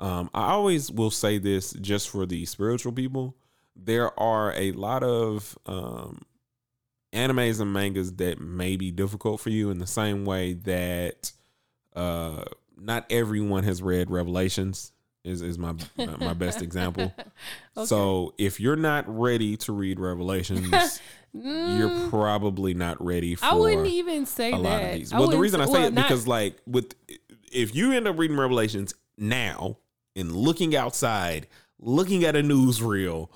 Um, 0.00 0.30
I 0.34 0.50
always 0.52 0.90
will 0.90 1.10
say 1.10 1.38
this 1.38 1.72
just 1.74 2.08
for 2.08 2.26
the 2.26 2.46
spiritual 2.46 2.92
people. 2.92 3.36
There 3.76 4.18
are 4.18 4.52
a 4.54 4.72
lot 4.72 5.02
of 5.02 5.56
um, 5.66 6.22
animes 7.12 7.60
and 7.60 7.72
mangas 7.72 8.14
that 8.14 8.40
may 8.40 8.76
be 8.76 8.90
difficult 8.90 9.40
for 9.40 9.50
you 9.50 9.70
in 9.70 9.78
the 9.78 9.86
same 9.86 10.24
way 10.24 10.54
that 10.54 11.32
uh, 11.94 12.44
not 12.76 13.06
everyone 13.10 13.64
has 13.64 13.82
read 13.82 14.10
Revelations. 14.10 14.92
Is, 15.26 15.42
is 15.42 15.58
my 15.58 15.74
my 15.96 16.32
best 16.34 16.62
example. 16.62 17.12
So 17.84 18.32
if 18.38 18.58
you're 18.58 18.76
not 18.76 19.04
ready 19.06 19.56
to 19.58 19.72
read 19.72 20.00
Revelations, 20.00 21.00
you're 21.34 22.08
probably 22.08 22.72
not 22.72 23.04
ready 23.04 23.34
for 23.34 23.44
Mm. 23.44 23.50
I 23.50 23.54
wouldn't 23.54 23.86
even 23.88 24.24
say 24.24 24.48
a 24.48 24.52
that. 24.52 24.58
lot 24.62 24.82
of 24.82 24.92
these. 24.94 25.12
I 25.12 25.18
Well, 25.18 25.28
the 25.28 25.36
reason 25.38 25.60
I 25.60 25.66
say 25.66 25.72
well, 25.72 25.84
it 25.84 25.92
not- 25.92 26.04
because 26.08 26.26
like 26.26 26.56
with 26.66 26.94
if 27.52 27.74
you 27.74 27.92
end 27.92 28.08
up 28.08 28.18
reading 28.18 28.36
Revelations 28.38 28.94
now 29.18 29.76
and 30.14 30.32
looking 30.34 30.74
outside, 30.74 31.48
looking 31.78 32.24
at 32.24 32.34
a 32.34 32.40
newsreel, 32.40 33.28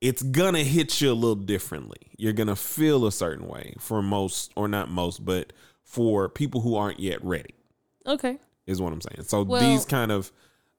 it's 0.00 0.22
gonna 0.22 0.64
hit 0.64 1.00
you 1.00 1.12
a 1.12 1.14
little 1.14 1.36
differently. 1.36 1.98
You're 2.18 2.32
gonna 2.32 2.56
feel 2.56 3.06
a 3.06 3.12
certain 3.12 3.46
way 3.46 3.74
for 3.78 4.02
most, 4.02 4.52
or 4.56 4.66
not 4.68 4.90
most, 4.90 5.24
but 5.24 5.52
for 5.84 6.28
people 6.28 6.60
who 6.62 6.74
aren't 6.74 6.98
yet 6.98 7.24
ready 7.24 7.54
okay, 8.04 8.38
is 8.66 8.80
what 8.82 8.92
I'm 8.92 9.00
saying. 9.00 9.22
So 9.28 9.42
Well- 9.44 9.60
these 9.60 9.84
kind 9.84 10.10
of 10.10 10.32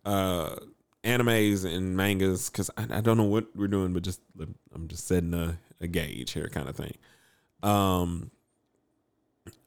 uh 0.07 0.55
animes 1.03 1.65
and 1.65 1.95
mangas, 1.95 2.49
because 2.49 2.69
I, 2.77 2.85
I 2.97 3.01
don't 3.01 3.17
know 3.17 3.23
what 3.23 3.55
we're 3.55 3.67
doing, 3.67 3.93
but 3.93 4.03
just 4.03 4.21
I'm 4.73 4.87
just 4.87 5.07
setting 5.07 5.33
a, 5.33 5.57
a 5.79 5.87
gauge 5.87 6.31
here, 6.31 6.47
kind 6.49 6.67
of 6.67 6.75
thing. 6.75 6.95
Um, 7.63 8.31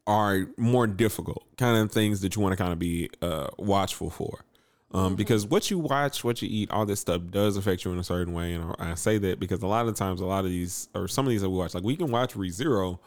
are 0.06 0.46
more 0.56 0.86
difficult 0.86 1.44
kind 1.56 1.76
of 1.76 1.92
things 1.92 2.20
that 2.22 2.34
you 2.34 2.42
want 2.42 2.52
to 2.52 2.56
kind 2.56 2.72
of 2.72 2.78
be 2.78 3.10
uh 3.22 3.48
watchful 3.58 4.10
for. 4.10 4.44
Um, 4.92 5.14
because 5.14 5.46
what 5.46 5.70
you 5.70 5.78
watch, 5.78 6.24
what 6.24 6.42
you 6.42 6.48
eat, 6.50 6.70
all 6.72 6.84
this 6.84 6.98
stuff 6.98 7.22
does 7.30 7.56
affect 7.56 7.84
you 7.84 7.92
in 7.92 7.98
a 7.98 8.04
certain 8.04 8.32
way, 8.32 8.54
and 8.54 8.74
I 8.78 8.90
I 8.90 8.94
say 8.94 9.18
that 9.18 9.38
because 9.38 9.62
a 9.62 9.68
lot 9.68 9.86
of 9.86 9.94
times, 9.94 10.20
a 10.20 10.26
lot 10.26 10.44
of 10.44 10.50
these 10.50 10.88
or 10.94 11.06
some 11.06 11.26
of 11.26 11.30
these 11.30 11.42
that 11.42 11.50
we 11.50 11.56
watch, 11.56 11.74
like 11.74 11.84
we 11.84 11.96
can 11.96 12.10
watch 12.10 12.34
ReZero 12.34 12.98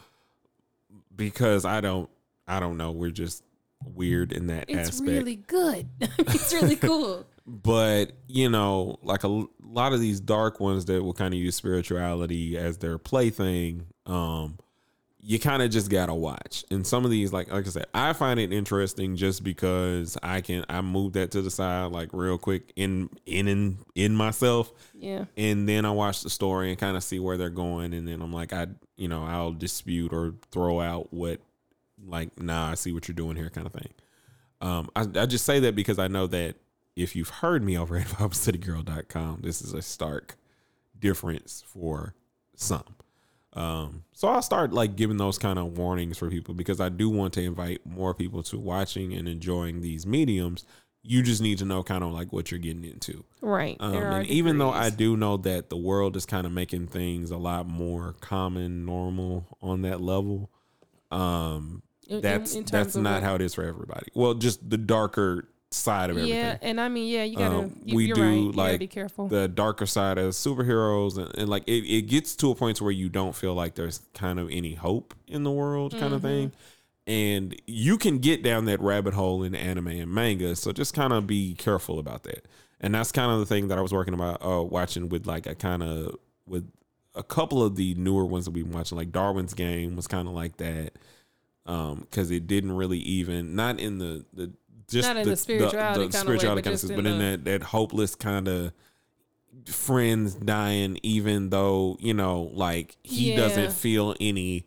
because 1.15 1.65
I 1.65 1.81
don't, 1.81 2.09
I 2.47 2.59
don't 2.59 2.77
know, 2.77 2.91
we're 2.91 3.11
just 3.11 3.43
weird 3.85 4.31
in 4.31 4.47
that 4.47 4.65
it's 4.69 4.89
aspect 4.89 5.09
really 5.09 5.35
good. 5.35 5.87
it's 5.99 6.53
really 6.53 6.75
cool. 6.75 7.25
but 7.45 8.13
you 8.27 8.49
know 8.49 8.97
like 9.03 9.23
a 9.23 9.43
lot 9.61 9.91
of 9.93 9.99
these 9.99 10.19
dark 10.21 10.59
ones 10.61 10.85
that 10.85 11.03
will 11.03 11.13
kind 11.13 11.33
of 11.33 11.39
use 11.39 11.55
spirituality 11.55 12.57
as 12.57 12.77
their 12.77 12.97
plaything 12.97 13.85
um 14.05 14.57
you 15.25 15.37
kind 15.39 15.61
of 15.61 15.69
just 15.69 15.89
gotta 15.89 16.13
watch 16.13 16.63
and 16.71 16.87
some 16.87 17.03
of 17.03 17.11
these 17.11 17.33
like 17.33 17.51
like 17.51 17.65
i 17.67 17.69
said 17.69 17.85
i 17.93 18.13
find 18.13 18.39
it 18.39 18.53
interesting 18.53 19.17
just 19.17 19.43
because 19.43 20.17
i 20.23 20.39
can 20.39 20.63
i 20.69 20.79
move 20.79 21.13
that 21.13 21.31
to 21.31 21.41
the 21.41 21.51
side 21.51 21.91
like 21.91 22.09
real 22.13 22.37
quick 22.37 22.71
in 22.77 23.09
in 23.25 23.47
in, 23.49 23.77
in 23.95 24.15
myself 24.15 24.71
Yeah. 24.93 25.25
and 25.35 25.67
then 25.67 25.83
i 25.85 25.91
watch 25.91 26.23
the 26.23 26.29
story 26.29 26.69
and 26.69 26.77
kind 26.79 26.95
of 26.95 27.03
see 27.03 27.19
where 27.19 27.35
they're 27.35 27.49
going 27.49 27.93
and 27.93 28.07
then 28.07 28.21
i'm 28.21 28.31
like 28.33 28.53
i 28.53 28.67
you 28.95 29.09
know 29.09 29.23
i'll 29.25 29.51
dispute 29.53 30.13
or 30.13 30.33
throw 30.51 30.79
out 30.79 31.11
what 31.13 31.41
like 32.05 32.39
nah 32.39 32.71
i 32.71 32.75
see 32.75 32.91
what 32.91 33.07
you're 33.07 33.15
doing 33.15 33.35
here 33.35 33.49
kind 33.49 33.67
of 33.67 33.73
thing. 33.73 33.93
Um 34.61 34.89
i, 34.95 35.01
I 35.01 35.25
just 35.25 35.45
say 35.45 35.59
that 35.61 35.75
because 35.75 35.99
i 35.99 36.07
know 36.07 36.27
that 36.27 36.55
if 36.95 37.15
you've 37.15 37.29
heard 37.29 37.63
me 37.63 37.77
over 37.77 37.97
at 37.97 38.07
biblecitygirl.com 38.19 39.41
this 39.43 39.61
is 39.61 39.73
a 39.73 39.81
stark 39.81 40.35
difference 40.99 41.63
for 41.65 42.13
some. 42.55 42.95
Um 43.53 44.03
so 44.13 44.27
i'll 44.27 44.41
start 44.41 44.73
like 44.73 44.95
giving 44.95 45.17
those 45.17 45.37
kind 45.37 45.59
of 45.59 45.77
warnings 45.77 46.17
for 46.17 46.29
people 46.29 46.53
because 46.53 46.79
i 46.79 46.89
do 46.89 47.09
want 47.09 47.33
to 47.33 47.41
invite 47.41 47.85
more 47.85 48.13
people 48.13 48.41
to 48.43 48.57
watching 48.57 49.13
and 49.13 49.27
enjoying 49.27 49.81
these 49.81 50.05
mediums. 50.05 50.65
You 51.05 51.21
just 51.21 51.41
need 51.41 51.57
to 51.57 51.65
know 51.65 51.83
kind 51.83 52.01
of 52.01 52.13
like 52.13 52.31
what 52.31 52.49
you're 52.49 52.61
getting 52.61 52.85
into. 52.85 53.25
Right. 53.41 53.75
um, 53.81 53.93
and 53.93 54.27
even 54.27 54.57
though 54.57 54.71
I 54.71 54.89
do 54.89 55.17
know 55.17 55.35
that 55.35 55.69
the 55.69 55.75
world 55.75 56.15
is 56.15 56.25
kind 56.25 56.47
of 56.47 56.53
making 56.53 56.87
things 56.87 57.29
a 57.29 57.35
lot 57.35 57.67
more 57.67 58.15
common, 58.21 58.85
normal 58.85 59.45
on 59.61 59.81
that 59.81 59.99
level, 59.99 60.49
um, 61.11 61.83
In- 62.07 62.15
in- 62.17 62.21
that's 62.21 62.53
in 62.55 62.59
terms 62.63 62.71
that's 62.71 62.95
of 62.95 63.01
not 63.03 63.23
how 63.23 63.35
it 63.35 63.41
is 63.41 63.53
for 63.53 63.63
everybody. 63.63 64.07
Well, 64.13 64.33
just 64.33 64.69
the 64.69 64.77
darker 64.77 65.47
side 65.71 66.09
of 66.11 66.17
everything. 66.17 66.37
Yeah, 66.37 66.57
and 66.61 66.79
I 66.79 66.87
mean, 66.89 67.07
yeah, 67.11 67.23
you 67.23 67.35
gotta. 67.37 67.55
Um, 67.59 67.79
you, 67.83 67.95
we 67.95 68.05
you're 68.05 68.15
do, 68.15 68.21
right. 68.21 68.31
You 68.33 68.45
gotta 68.51 68.57
like, 68.71 68.79
be 68.79 68.87
careful. 68.87 69.27
the 69.27 69.47
darker 69.47 69.85
side 69.85 70.17
of 70.17 70.33
superheroes 70.33 71.17
and, 71.17 71.35
and 71.37 71.49
like 71.49 71.63
it, 71.67 71.83
it 71.85 72.03
gets 72.03 72.35
to 72.37 72.51
a 72.51 72.55
point 72.55 72.79
where 72.81 72.91
you 72.91 73.09
don't 73.09 73.35
feel 73.35 73.53
like 73.55 73.75
there's 73.75 74.01
kind 74.13 74.39
of 74.39 74.49
any 74.51 74.75
hope 74.75 75.13
in 75.27 75.43
the 75.43 75.51
world 75.51 75.91
kind 75.93 76.13
of 76.13 76.21
Mm-hmm. 76.21 76.27
thing 76.27 76.51
and 77.05 77.61
you 77.67 77.97
can 77.97 78.19
get 78.19 78.43
down 78.43 78.63
that 78.65 78.79
rabbit 78.79 79.13
hole 79.13 79.43
in 79.43 79.53
anime 79.55 79.87
and 79.87 80.09
manga 80.13 80.55
so 80.55 80.71
just 80.71 80.93
kind 80.93 81.11
of 81.11 81.27
be 81.27 81.53
careful 81.55 81.99
about 81.99 82.23
that 82.23 82.45
and 82.79 82.95
that's 82.95 83.11
kind 83.11 83.29
of 83.29 83.39
the 83.39 83.45
thing 83.45 83.67
that 83.67 83.77
i 83.77 83.81
was 83.81 83.91
working 83.91 84.13
about 84.13 84.37
uh 84.45 84.63
watching 84.63 85.09
with 85.09 85.25
like 85.27 85.45
a 85.45 85.53
kind 85.53 85.83
of 85.83 86.15
with 86.47 86.65
a 87.13 87.21
couple 87.21 87.61
of 87.61 87.75
the 87.75 87.93
newer 87.95 88.23
ones 88.23 88.45
that 88.45 88.51
we've 88.51 88.63
been 88.63 88.71
watching 88.73 88.97
like 88.97 89.11
darwin's 89.11 89.53
game 89.53 89.97
was 89.97 90.07
kind 90.07 90.29
of 90.29 90.33
like 90.33 90.55
that 90.55 90.93
um 91.65 91.99
because 92.01 92.29
it 92.31 92.45
didn't 92.47 92.71
really 92.73 92.99
even 92.99 93.55
not 93.55 93.79
in 93.79 93.97
the 93.99 94.25
the 94.33 94.51
just 94.89 95.07
Not 95.07 95.17
in 95.17 95.29
the 95.29 95.35
spirituality 95.37 96.09
kinda 96.09 96.29
way, 96.29 96.35
but 96.55 96.63
kind 96.63 96.75
of 96.75 96.89
in 96.89 96.95
but 96.97 97.05
in 97.05 97.17
the- 97.19 97.23
that 97.23 97.45
that 97.45 97.63
hopeless 97.63 98.15
kind 98.15 98.47
of 98.47 98.73
friends 99.67 100.33
dying 100.33 100.97
even 101.03 101.49
though 101.49 101.95
you 101.99 102.13
know 102.13 102.49
like 102.53 102.97
he 103.03 103.31
Yeah. 103.31 103.37
doesn't 103.37 103.71
feel 103.71 104.15
any 104.19 104.65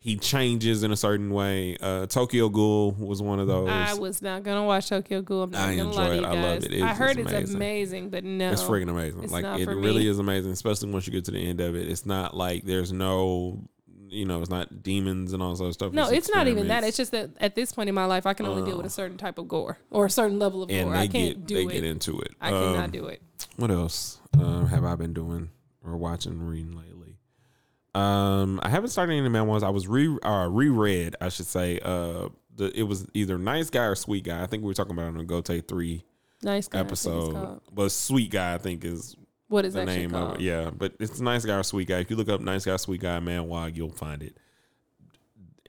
he 0.00 0.16
changes 0.16 0.82
in 0.82 0.90
a 0.90 0.96
certain 0.96 1.30
way 1.30 1.76
uh 1.80 2.06
tokyo 2.06 2.48
ghoul 2.48 2.90
was 2.92 3.22
one 3.22 3.38
of 3.38 3.46
those 3.46 3.68
I 3.68 3.94
was 3.94 4.20
not 4.22 4.42
gonna 4.42 4.64
watch 4.64 4.88
Tokyo 4.88 5.22
Ghoul. 5.22 5.44
I'm 5.44 5.50
not 5.52 5.60
I 5.68 5.76
gonna 5.76 5.88
enjoy 5.90 6.02
lie 6.02 6.08
to 6.08 6.14
it. 6.16 6.24
I 6.24 6.42
love 6.42 6.64
it. 6.64 6.72
It's 6.72 6.82
I 6.82 6.94
heard 6.94 7.18
it's 7.18 7.30
amazing. 7.30 7.56
amazing, 7.56 8.10
but 8.10 8.24
no, 8.24 8.50
it's 8.50 8.62
freaking 8.64 8.88
amazing 8.90 9.22
it's 9.22 9.32
like 9.32 9.44
it 9.60 9.68
really 9.68 10.00
me. 10.02 10.08
is 10.08 10.18
amazing 10.18 10.50
especially 10.52 10.90
once 10.90 11.06
you 11.06 11.12
get 11.12 11.24
to 11.26 11.30
the 11.30 11.38
end 11.46 11.60
of 11.60 11.76
it 11.76 11.88
it's 11.88 12.04
not 12.06 12.36
like 12.36 12.64
there's 12.64 12.92
no 12.92 13.62
you 14.12 14.24
know 14.24 14.40
it's 14.40 14.50
not 14.50 14.82
demons 14.82 15.32
and 15.32 15.42
all 15.42 15.50
this 15.50 15.60
other 15.60 15.72
stuff 15.72 15.92
No, 15.92 16.08
it's 16.10 16.30
not 16.32 16.46
even 16.48 16.68
that. 16.68 16.84
It's 16.84 16.96
just 16.96 17.12
that 17.12 17.30
at 17.40 17.54
this 17.54 17.72
point 17.72 17.88
in 17.88 17.94
my 17.94 18.04
life, 18.04 18.26
I 18.26 18.34
can 18.34 18.46
only 18.46 18.62
deal 18.64 18.76
with 18.76 18.86
a 18.86 18.90
certain 18.90 19.16
type 19.16 19.38
of 19.38 19.48
gore 19.48 19.78
or 19.90 20.06
a 20.06 20.10
certain 20.10 20.38
level 20.38 20.62
of 20.62 20.68
gore. 20.68 20.90
they 20.92 20.98
I 20.98 21.06
can't 21.06 21.38
get 21.38 21.46
do 21.46 21.54
they 21.54 21.62
it. 21.64 21.70
get 21.72 21.84
into 21.84 22.20
it 22.20 22.32
I 22.40 22.50
cannot 22.50 22.84
Um, 22.84 22.90
do 22.90 23.06
it. 23.06 23.22
what 23.56 23.70
else 23.70 24.20
um, 24.38 24.66
have 24.68 24.84
I 24.84 24.94
been 24.96 25.12
doing 25.14 25.50
or 25.84 25.96
watching 25.96 26.40
reading 26.46 26.76
lately? 26.76 27.16
Um, 27.94 28.58
I 28.62 28.68
haven't 28.70 28.90
started 28.90 29.12
any 29.14 29.28
memoirs. 29.28 29.62
I 29.62 29.68
was 29.70 29.86
re 29.86 30.16
uh, 30.22 30.48
reread, 30.50 31.16
I 31.20 31.28
should 31.28 31.46
say. 31.46 31.78
Uh, 31.82 32.28
the 32.54 32.70
it 32.78 32.84
was 32.84 33.06
either 33.14 33.36
Nice 33.38 33.70
Guy 33.70 33.84
or 33.84 33.94
Sweet 33.94 34.24
Guy. 34.24 34.42
I 34.42 34.46
think 34.46 34.62
we 34.62 34.68
were 34.68 34.74
talking 34.74 34.92
about 34.92 35.04
it 35.04 35.08
on 35.08 35.18
the 35.18 35.24
Gote 35.24 35.50
three 35.68 36.04
Nice 36.42 36.68
guy, 36.68 36.80
it's 36.80 36.86
episode, 36.86 37.60
but 37.72 37.90
Sweet 37.92 38.30
Guy 38.30 38.54
I 38.54 38.58
think 38.58 38.84
is 38.84 39.14
What 39.52 39.66
is 39.66 39.74
the 39.74 39.80
that 39.80 39.86
name 39.86 40.12
called? 40.12 40.30
of 40.30 40.34
it. 40.36 40.40
Yeah, 40.40 40.70
but 40.70 40.94
it's 40.98 41.20
Nice 41.20 41.44
Guy 41.44 41.58
or 41.58 41.62
Sweet 41.62 41.88
Guy. 41.88 41.98
If 41.98 42.10
you 42.10 42.16
look 42.16 42.30
up 42.30 42.40
Nice 42.40 42.64
Guy, 42.64 42.74
Sweet 42.76 43.02
Guy, 43.02 43.20
Man 43.20 43.48
Wog, 43.48 43.76
you'll 43.76 43.90
find 43.90 44.22
it. 44.22 44.38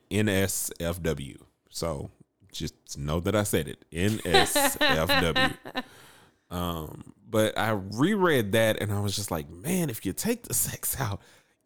NSFW. 0.09 1.41
So 1.69 2.09
just 2.53 2.97
know 2.97 3.19
that 3.19 3.35
I 3.35 3.43
said 3.43 3.67
it. 3.67 3.83
NSFW. 3.91 5.57
um, 6.49 7.13
but 7.29 7.57
I 7.57 7.71
reread 7.71 8.53
that 8.53 8.81
and 8.81 8.91
I 8.93 9.01
was 9.01 9.17
just 9.17 9.31
like, 9.31 9.49
man, 9.49 9.89
if 9.89 10.05
you 10.05 10.13
take 10.13 10.43
the 10.43 10.53
sex 10.53 10.99
out, 11.01 11.19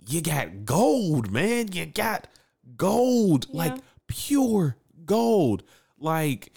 you 0.08 0.22
got 0.22 0.66
gold, 0.66 1.32
man. 1.32 1.72
You 1.72 1.86
got 1.86 2.28
gold, 2.78 3.46
like 3.54 3.76
pure 4.08 4.76
gold. 5.06 5.62
Like 6.00 6.52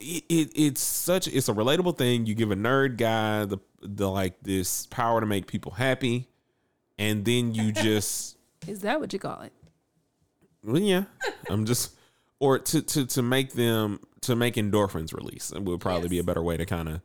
it, 0.00 0.24
it 0.28 0.50
it's 0.56 0.80
such 0.80 1.28
it's 1.28 1.48
a 1.48 1.54
relatable 1.54 1.96
thing. 1.96 2.26
You 2.26 2.34
give 2.34 2.50
a 2.50 2.56
nerd 2.56 2.96
guy 2.96 3.44
the 3.44 3.58
the 3.80 4.10
like 4.10 4.40
this 4.42 4.86
power 4.86 5.20
to 5.20 5.26
make 5.26 5.46
people 5.46 5.72
happy, 5.72 6.28
and 6.98 7.24
then 7.24 7.54
you 7.54 7.72
just 7.72 8.36
Is 8.66 8.80
that 8.82 9.00
what 9.00 9.12
you 9.12 9.18
call 9.18 9.40
it? 9.42 9.52
well, 10.62 10.80
yeah, 10.82 11.04
I'm 11.48 11.64
just 11.66 11.94
or 12.40 12.58
to 12.58 12.82
to 12.82 13.06
to 13.06 13.22
make 13.22 13.52
them 13.52 14.00
to 14.22 14.34
make 14.36 14.54
endorphins 14.54 15.14
release 15.14 15.50
and 15.50 15.66
would 15.66 15.80
probably 15.80 16.08
be 16.08 16.18
a 16.18 16.24
better 16.24 16.42
way 16.42 16.56
to 16.56 16.66
kind 16.66 16.88
of 16.88 17.00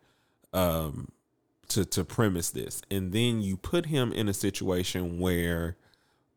um 0.54 1.10
to 1.70 1.86
to 1.86 2.04
premise 2.04 2.50
this, 2.52 2.82
and 2.92 3.12
then 3.12 3.42
you 3.42 3.58
put 3.58 3.86
him 3.88 4.12
in 4.12 4.28
a 4.28 4.34
situation 4.34 5.20
where 5.20 5.78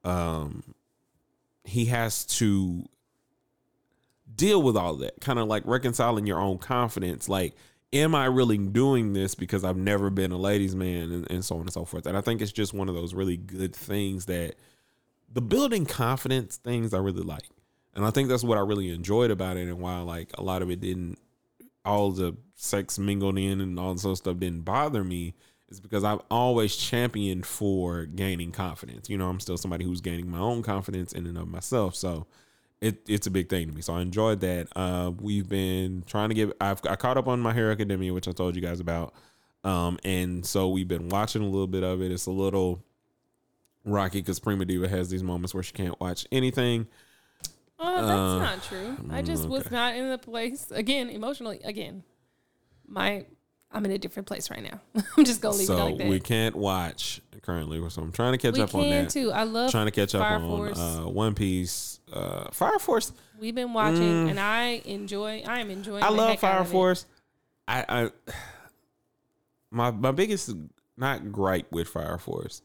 um 0.04 0.62
he 1.64 1.86
has 1.86 2.24
to 2.24 2.84
deal 4.34 4.62
with 4.62 4.76
all 4.76 4.94
that 4.94 5.20
kind 5.20 5.38
of 5.38 5.48
like 5.48 5.62
reconciling 5.66 6.26
your 6.26 6.38
own 6.38 6.58
confidence 6.58 7.28
like 7.28 7.54
am 8.00 8.14
I 8.14 8.26
really 8.26 8.58
doing 8.58 9.12
this 9.12 9.34
because 9.34 9.64
I've 9.64 9.76
never 9.76 10.10
been 10.10 10.32
a 10.32 10.38
ladies' 10.38 10.74
man 10.74 11.12
and, 11.12 11.30
and 11.30 11.44
so 11.44 11.56
on 11.56 11.62
and 11.62 11.72
so 11.72 11.84
forth. 11.84 12.06
And 12.06 12.16
I 12.16 12.20
think 12.20 12.40
it's 12.40 12.52
just 12.52 12.74
one 12.74 12.88
of 12.88 12.94
those 12.94 13.14
really 13.14 13.36
good 13.36 13.74
things 13.74 14.26
that 14.26 14.54
the 15.32 15.42
building 15.42 15.86
confidence 15.86 16.56
things 16.56 16.94
I 16.94 16.98
really 16.98 17.22
like. 17.22 17.48
And 17.94 18.04
I 18.04 18.10
think 18.10 18.28
that's 18.28 18.44
what 18.44 18.58
I 18.58 18.60
really 18.60 18.90
enjoyed 18.90 19.30
about 19.30 19.56
it 19.56 19.68
and 19.68 19.80
why 19.80 20.00
like 20.00 20.30
a 20.34 20.42
lot 20.42 20.62
of 20.62 20.70
it 20.70 20.80
didn't 20.80 21.18
all 21.84 22.10
the 22.10 22.36
sex 22.54 22.98
mingled 22.98 23.38
in 23.38 23.60
and 23.60 23.78
all 23.78 23.94
this 23.94 24.04
other 24.04 24.16
stuff 24.16 24.38
didn't 24.38 24.62
bother 24.62 25.04
me 25.04 25.34
is 25.68 25.80
because 25.80 26.04
I've 26.04 26.20
always 26.30 26.76
championed 26.76 27.46
for 27.46 28.04
gaining 28.06 28.52
confidence. 28.52 29.08
You 29.08 29.18
know, 29.18 29.28
I'm 29.28 29.40
still 29.40 29.56
somebody 29.56 29.84
who's 29.84 30.00
gaining 30.00 30.30
my 30.30 30.38
own 30.38 30.62
confidence 30.62 31.12
in 31.12 31.26
and 31.26 31.38
of 31.38 31.48
myself. 31.48 31.94
So 31.94 32.26
it, 32.80 32.98
it's 33.08 33.26
a 33.26 33.30
big 33.30 33.48
thing 33.48 33.68
to 33.68 33.74
me. 33.74 33.80
So 33.82 33.94
I 33.94 34.00
enjoyed 34.02 34.40
that. 34.40 34.68
Uh, 34.76 35.12
we've 35.20 35.48
been 35.48 36.02
trying 36.06 36.28
to 36.28 36.34
get, 36.34 36.52
I've, 36.60 36.80
I 36.88 36.96
caught 36.96 37.16
up 37.16 37.26
on 37.28 37.40
My 37.40 37.52
Hero 37.54 37.72
Academia, 37.72 38.12
which 38.12 38.28
I 38.28 38.32
told 38.32 38.54
you 38.56 38.62
guys 38.62 38.80
about. 38.80 39.14
Um, 39.64 39.98
and 40.04 40.44
so 40.46 40.68
we've 40.68 40.86
been 40.88 41.08
watching 41.08 41.42
a 41.42 41.46
little 41.46 41.66
bit 41.66 41.82
of 41.82 42.02
it. 42.02 42.12
It's 42.12 42.26
a 42.26 42.30
little 42.30 42.84
rocky 43.84 44.20
because 44.20 44.38
Prima 44.38 44.64
Diva 44.64 44.88
has 44.88 45.08
these 45.10 45.22
moments 45.22 45.54
where 45.54 45.62
she 45.62 45.72
can't 45.72 45.98
watch 46.00 46.26
anything. 46.30 46.86
Oh, 47.78 47.94
that's 47.94 48.10
Uh, 48.10 48.38
not 48.38 48.62
true. 48.62 48.96
I 49.10 49.22
just 49.22 49.48
was 49.48 49.70
not 49.70 49.94
in 49.94 50.08
the 50.08 50.18
place 50.18 50.70
again 50.70 51.10
emotionally. 51.10 51.60
Again, 51.64 52.04
my 52.86 53.26
I'm 53.72 53.84
in 53.84 53.90
a 53.90 53.98
different 53.98 54.26
place 54.26 54.50
right 54.50 54.62
now. 54.62 54.80
I'm 55.16 55.24
just 55.24 55.40
gonna 55.40 55.56
leave 55.56 55.68
it 55.68 55.74
like 55.74 55.98
that. 55.98 56.06
we 56.06 56.20
can't 56.20 56.54
watch 56.56 57.20
currently. 57.42 57.78
So 57.90 58.00
I'm 58.02 58.12
trying 58.12 58.32
to 58.32 58.38
catch 58.38 58.54
We 58.54 58.60
up 58.62 58.74
on 58.74 58.88
that. 58.88 59.10
too. 59.10 59.32
I 59.32 59.42
love. 59.44 59.70
Trying 59.70 59.86
to 59.86 59.90
catch 59.92 60.14
up 60.14 60.22
Fire 60.22 60.36
on 60.36 60.78
uh, 60.78 61.08
One 61.08 61.34
Piece. 61.34 62.00
Uh, 62.12 62.50
Fire 62.52 62.78
Force. 62.78 63.12
We've 63.38 63.54
been 63.54 63.72
watching, 63.74 64.26
Mm. 64.26 64.30
and 64.30 64.40
I 64.40 64.80
enjoy. 64.84 65.42
I 65.46 65.60
am 65.60 65.70
enjoying. 65.70 66.02
I 66.02 66.08
love 66.08 66.38
Fire. 66.38 66.64
Force. 66.64 67.06
I, 67.68 67.84
I 67.88 68.10
my 69.70 69.90
my 69.90 70.12
biggest 70.12 70.50
not 70.96 71.30
gripe 71.32 71.70
with 71.72 71.88
Fire 71.88 72.18
Force 72.18 72.62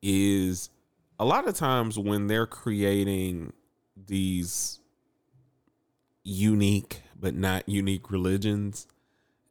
is 0.00 0.70
a 1.18 1.24
lot 1.24 1.46
of 1.48 1.54
times 1.56 1.98
when 1.98 2.28
they're 2.28 2.46
creating 2.46 3.52
these 4.06 4.78
unique 6.24 7.02
but 7.18 7.34
not 7.34 7.68
unique 7.68 8.10
religions 8.10 8.86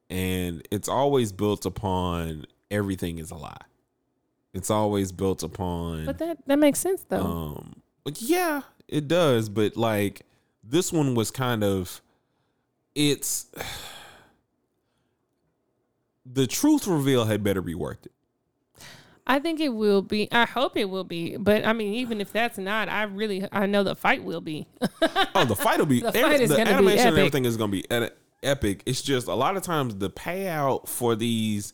and 0.09 0.65
it's 0.71 0.89
always 0.89 1.31
built 1.31 1.65
upon 1.65 2.45
everything 2.71 3.19
is 3.19 3.31
a 3.31 3.35
lie. 3.35 3.57
It's 4.53 4.71
always 4.71 5.11
built 5.11 5.43
upon 5.43 6.05
But 6.05 6.17
that 6.19 6.39
that 6.47 6.59
makes 6.59 6.79
sense 6.79 7.05
though. 7.07 7.21
um, 7.21 7.81
but 8.03 8.21
yeah, 8.21 8.61
it 8.87 9.07
does. 9.07 9.49
But 9.49 9.77
like 9.77 10.21
this 10.63 10.91
one 10.91 11.15
was 11.15 11.31
kind 11.31 11.63
of, 11.63 12.01
it's 12.95 13.47
the 16.25 16.47
truth 16.47 16.87
reveal 16.87 17.25
had 17.25 17.43
better 17.43 17.61
be 17.61 17.75
worth 17.75 18.05
it. 18.05 18.11
I 19.29 19.39
think 19.39 19.59
it 19.59 19.69
will 19.69 20.01
be. 20.01 20.29
I 20.31 20.45
hope 20.45 20.77
it 20.77 20.89
will 20.89 21.03
be. 21.03 21.35
But 21.35 21.65
I 21.65 21.73
mean, 21.73 21.93
even 21.95 22.21
if 22.21 22.31
that's 22.31 22.57
not, 22.57 22.87
I 22.87 23.03
really 23.03 23.45
I 23.51 23.65
know 23.65 23.83
the 23.83 23.95
fight 23.95 24.23
will 24.23 24.39
be. 24.41 24.67
Oh, 25.35 25.43
the 25.45 25.55
fight 25.55 25.79
will 25.79 25.85
be 25.85 25.99
The 26.01 26.07
every- 26.07 26.21
fight 26.21 26.41
is 26.41 26.49
the 26.49 26.57
gonna 26.57 26.69
be 26.69 26.73
animation 26.75 27.07
and 27.09 27.17
everything 27.17 27.45
is 27.45 27.57
going 27.57 27.71
to 27.71 27.77
be 27.77 27.91
epic. 28.43 28.83
It's 28.85 29.01
just 29.01 29.27
a 29.27 29.35
lot 29.35 29.57
of 29.57 29.63
times 29.63 29.95
the 29.95 30.09
payout 30.09 30.87
for 30.87 31.15
these 31.15 31.73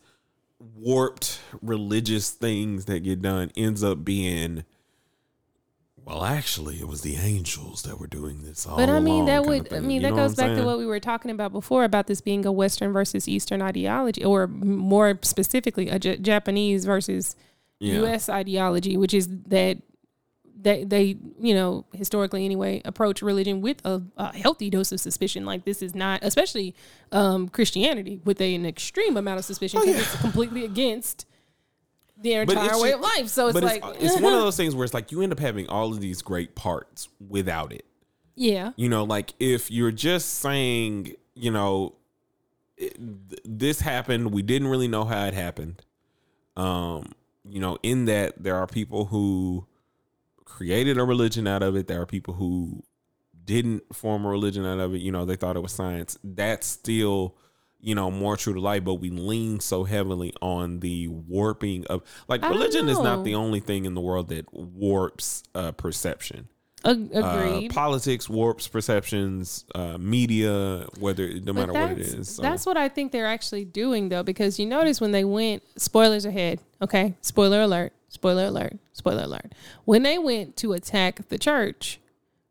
warped 0.60 1.40
religious 1.62 2.32
things 2.32 2.86
that 2.86 3.02
get 3.02 3.22
done 3.22 3.52
ends 3.56 3.84
up 3.84 4.04
being. 4.06 4.64
Well, 6.06 6.26
actually, 6.26 6.80
it 6.82 6.88
was 6.88 7.02
the 7.02 7.16
angels 7.16 7.84
that 7.84 7.98
were 7.98 8.08
doing 8.08 8.44
this 8.44 8.66
all 8.68 8.76
But 8.76 8.90
I 8.90 9.00
mean, 9.00 9.26
that 9.26 9.46
would. 9.46 9.72
I 9.74 9.80
mean, 9.80 10.02
You 10.02 10.08
that 10.10 10.16
goes 10.16 10.36
back 10.36 10.56
to 10.58 10.64
what 10.66 10.78
we 10.78 10.86
were 10.86 11.00
talking 11.00 11.32
about 11.32 11.54
before 11.54 11.86
about 11.86 12.08
this 12.08 12.20
being 12.20 12.46
a 12.46 12.52
Western 12.52 12.92
versus 12.92 13.28
Eastern 13.28 13.62
ideology, 13.62 14.24
or 14.24 14.48
more 14.48 15.18
specifically, 15.22 15.88
a 15.88 16.00
J- 16.00 16.18
Japanese 16.18 16.84
versus 16.84 17.38
Yeah. 17.80 17.94
U.S. 18.00 18.28
ideology, 18.28 18.98
which 18.98 19.14
is 19.14 19.30
that 19.48 19.78
they 20.64 20.84
they 20.84 21.18
you 21.40 21.54
know 21.54 21.86
historically 21.94 22.46
anyway 22.46 22.82
approach 22.86 23.22
religion 23.22 23.62
with 23.62 23.86
a, 23.86 24.02
a 24.18 24.36
healthy 24.36 24.70
dose 24.70 24.92
of 24.92 25.00
suspicion. 25.00 25.46
Like 25.46 25.66
this 25.66 25.82
is 25.82 25.94
not, 25.94 26.20
especially 26.24 26.74
um, 27.12 27.50
Christianity, 27.50 28.20
with 28.26 28.42
a, 28.42 28.56
an 28.56 28.66
extreme 28.66 29.18
amount 29.18 29.40
of 29.40 29.46
suspicion 29.46 29.80
Oh, 29.82 29.86
because 29.86 30.02
yeah. 30.02 30.12
it's 30.14 30.22
completely 30.22 30.66
against 30.66 31.26
their 32.18 32.46
But 32.46 32.58
entire 32.58 32.80
way 32.82 32.92
just- 32.92 32.96
of 32.96 33.02
life. 33.02 33.28
So 33.28 33.48
it's 33.48 33.54
but 33.54 33.64
like 33.64 33.84
it's, 34.00 34.14
it's 34.16 34.22
one 34.22 34.34
of 34.34 34.40
those 34.48 34.58
things 34.58 34.74
where 34.76 34.86
it's 34.86 34.94
like 34.94 35.12
you 35.12 35.22
end 35.22 35.32
up 35.34 35.40
having 35.40 35.68
all 35.68 35.92
of 35.92 36.00
these 36.00 36.22
great 36.22 36.56
parts 36.56 37.10
without 37.28 37.72
it. 37.74 37.86
yeah. 38.36 38.72
You 38.78 38.88
know, 38.90 39.04
like 39.04 39.34
if 39.40 39.70
you're 39.70 39.92
just 39.92 40.30
saying, 40.40 41.14
you 41.36 41.52
know, 41.52 41.96
this 43.46 43.82
happened, 43.82 44.32
we 44.32 44.42
didn't 44.42 44.68
really 44.68 44.88
know 44.88 45.06
how 45.06 45.26
it 45.26 45.34
happened. 45.34 45.82
Um, 46.56 47.12
you 47.48 47.60
know, 47.60 47.78
in 47.84 48.06
that 48.06 48.42
there 48.42 48.56
are 48.56 48.68
people 48.68 49.06
who 49.06 49.66
created 50.46 50.98
a 50.98 51.04
religion 51.04 51.48
out 51.48 51.64
of 51.64 51.76
it. 51.76 51.88
There 51.88 52.02
are 52.02 52.06
people 52.06 52.34
who 52.34 52.84
didn't 53.46 53.84
form 53.94 54.26
a 54.26 54.30
religion 54.30 54.66
out 54.66 54.80
of 54.80 54.94
it. 54.94 55.00
You 55.00 55.12
know, 55.12 55.26
they 55.26 55.36
thought 55.36 55.56
it 55.56 55.62
was 55.62 55.72
science. 55.74 56.18
That's 56.24 56.66
still, 56.68 57.36
you 57.80 57.94
know, 57.96 58.10
more 58.10 58.38
true 58.38 58.54
to 58.54 58.62
life. 58.62 58.84
But 58.84 58.96
we 58.96 59.10
lean 59.10 59.60
so 59.60 59.84
heavily 59.84 60.34
on 60.42 60.80
the 60.80 61.08
warping 61.10 61.86
of 61.88 62.04
like 62.28 62.44
I 62.44 62.50
religion 62.50 62.88
is 62.90 63.00
not 63.00 63.24
the 63.24 63.36
only 63.36 63.60
thing 63.60 63.86
in 63.86 63.94
the 63.94 64.02
world 64.02 64.30
that 64.30 64.54
warps 64.54 65.44
uh, 65.56 65.72
perception. 65.74 66.48
Ag- 66.86 67.12
Uh, 67.16 67.20
agreed. 67.20 67.72
politics 67.72 68.28
warps 68.30 68.68
perceptions. 68.68 69.64
Uh, 69.74 69.98
media, 69.98 70.86
whether 71.00 71.30
no 71.40 71.54
matter 71.54 71.72
what 71.74 71.92
it 71.92 72.00
is. 72.00 72.36
So. 72.36 72.42
That's 72.42 72.66
what 72.66 72.76
I 72.78 72.90
think 72.90 73.12
they're 73.14 73.26
actually 73.26 73.64
doing 73.66 74.10
though, 74.10 74.24
because 74.24 74.60
you 74.60 74.66
notice 74.66 75.00
when 75.00 75.12
they 75.12 75.24
went 75.24 75.64
spoilers 75.78 76.26
ahead. 76.26 76.60
Okay, 76.82 77.14
spoiler 77.22 77.62
alert, 77.62 77.94
spoiler 78.14 78.46
alert, 78.46 78.78
spoiler 78.94 79.24
alert. 79.24 79.54
When 79.86 80.04
they 80.04 80.20
went 80.20 80.56
to 80.58 80.74
attack 80.74 81.28
the 81.30 81.40
church, 81.40 82.00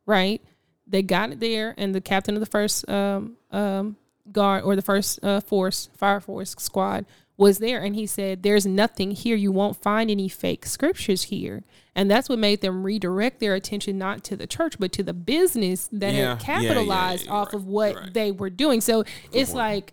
right? 0.05 0.42
They 0.87 1.03
got 1.03 1.31
it 1.31 1.40
there, 1.40 1.75
and 1.79 1.94
the 1.94 2.01
captain 2.01 2.35
of 2.35 2.40
the 2.40 2.46
first 2.46 2.87
um, 2.88 3.37
um, 3.53 3.96
guard 4.31 4.64
or 4.64 4.75
the 4.77 4.83
first 4.83 5.25
uh, 5.25 5.40
force, 5.40 5.88
fire 5.96 6.20
force 6.20 6.55
squad 6.59 7.07
was 7.37 7.59
there, 7.59 7.83
and 7.83 7.94
he 7.94 8.07
said, 8.07 8.42
"There's 8.42 8.66
nothing 8.66 9.12
here. 9.12 9.37
You 9.37 9.53
won't 9.53 9.77
find 9.81 10.11
any 10.11 10.29
fake 10.29 10.66
scriptures 10.66 11.25
here." 11.25 11.62
And 11.94 12.11
that's 12.11 12.29
what 12.29 12.38
made 12.38 12.61
them 12.62 12.83
redirect 12.83 13.38
their 13.38 13.55
attention 13.55 13.98
not 13.98 14.25
to 14.25 14.37
the 14.37 14.46
church, 14.46 14.79
but 14.79 14.92
to 14.92 15.03
the 15.03 15.12
business 15.12 15.88
that 15.92 16.14
Yeah, 16.14 16.18
yeah, 16.18 16.29
had 16.31 16.62
yeah, 16.62 16.68
capitalized 16.68 17.27
you're 17.27 17.35
off 17.35 17.48
right, 17.48 17.55
of 17.55 17.66
what 17.66 17.94
right. 17.94 18.14
they 18.14 18.33
were 18.33 18.51
doing. 18.51 18.81
So 18.81 19.05
it's 19.31 19.51
point. 19.51 19.59
like, 19.59 19.92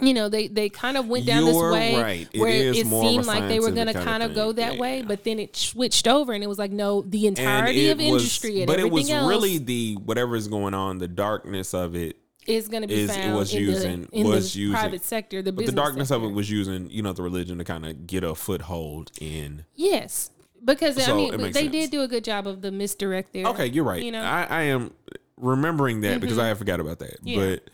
you 0.00 0.12
know, 0.12 0.28
they 0.28 0.48
they 0.48 0.68
kind 0.68 0.96
of 0.96 1.06
went 1.06 1.24
down 1.26 1.44
this 1.44 1.54
You're 1.54 1.72
way 1.72 2.00
right. 2.00 2.28
It 2.32 2.40
it, 2.40 2.70
a 2.70 2.84
seemed 2.84 3.26
like 3.26 3.48
they 3.48 3.60
were 3.60 3.70
going 3.70 3.86
to 3.86 3.94
kind 3.94 4.22
of 4.22 4.34
go 4.34 4.52
that 4.52 4.74
Yeah, 4.74 4.80
way, 4.80 5.02
but 5.02 5.22
then 5.24 5.38
it 5.38 5.56
switched 5.56 6.08
over 6.08 6.32
and 6.32 6.42
it 6.42 6.48
was 6.48 6.58
like, 6.58 6.72
no, 6.72 7.02
the 7.02 7.26
entirety 7.26 7.88
it 7.88 7.92
of 7.92 7.98
was- 7.98 8.06
industry 8.06 8.60
and 8.62 8.66
but 8.66 8.80
it 8.80 8.90
was 8.90 9.08
else 9.08 9.28
really 9.28 9.58
the 9.58 9.94
whatever 10.04 10.34
is 10.34 10.48
going 10.48 10.74
on, 10.74 10.98
the 10.98 11.06
darkness 11.08 11.74
of 11.74 11.94
it. 11.94 12.16
is 12.46 12.66
going 12.68 12.82
to 12.82 12.88
be 12.88 13.02
is- 13.02 13.16
it 13.16 13.32
was 13.32 13.54
in 13.54 13.60
using- 13.60 14.02
the, 14.02 14.16
in 14.18 14.26
was 14.26 14.52
the 14.52 14.60
using- 14.60 14.74
private 14.74 15.04
sector, 15.04 15.42
the 15.42 15.52
But 15.52 15.66
the 15.66 15.72
darkness 15.72 16.10
of 16.10 16.24
it 16.24 16.32
was 16.32 16.50
using, 16.50 16.90
you 16.90 17.02
know, 17.02 17.12
the 17.12 17.22
religion 17.22 17.58
to 17.58 17.64
kind 17.64 17.86
of 17.86 18.06
get 18.06 18.24
a 18.24 18.34
foothold 18.34 19.12
in. 19.20 19.64
yes, 19.76 20.30
because 20.64 21.08
I 21.08 21.12
mean, 21.14 21.34
it 21.34 21.38
they 21.38 21.52
sense. 21.52 21.72
did 21.72 21.90
do 21.90 22.02
a 22.02 22.08
good 22.08 22.24
job 22.24 22.46
of 22.48 22.62
the 22.62 22.72
misdirect 22.72 23.32
there. 23.32 23.46
Okay, 23.46 23.66
you're 23.66 23.84
right. 23.84 24.02
You 24.02 24.10
know, 24.10 24.22
I, 24.22 24.46
I 24.48 24.62
am 24.62 24.92
remembering 25.36 26.00
that 26.00 26.20
because 26.20 26.38
mm-hmm. 26.38 26.46
I 26.52 26.54
forgot 26.54 26.80
about 26.80 26.98
that. 27.00 27.18
Yeah. 27.22 27.38
But 27.38 27.70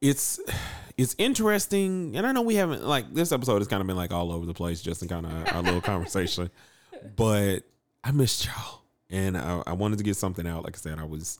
it's 0.00 0.40
it's 0.96 1.14
interesting, 1.18 2.16
and 2.16 2.26
I 2.26 2.32
know 2.32 2.42
we 2.42 2.54
haven't 2.54 2.86
like 2.86 3.12
this 3.12 3.32
episode 3.32 3.58
has 3.58 3.68
kind 3.68 3.80
of 3.80 3.86
been 3.86 3.96
like 3.96 4.12
all 4.12 4.30
over 4.30 4.46
the 4.46 4.54
place, 4.54 4.80
just 4.80 5.02
in 5.02 5.08
kind 5.08 5.26
of 5.26 5.52
our 5.54 5.62
little 5.62 5.80
conversation. 5.82 6.50
But 7.16 7.60
I 8.02 8.12
missed 8.12 8.46
y'all, 8.46 8.82
and 9.10 9.36
I, 9.36 9.62
I 9.66 9.72
wanted 9.72 9.98
to 9.98 10.04
get 10.04 10.16
something 10.16 10.46
out. 10.46 10.64
Like 10.64 10.76
I 10.76 10.78
said, 10.78 10.98
I 10.98 11.04
was 11.04 11.38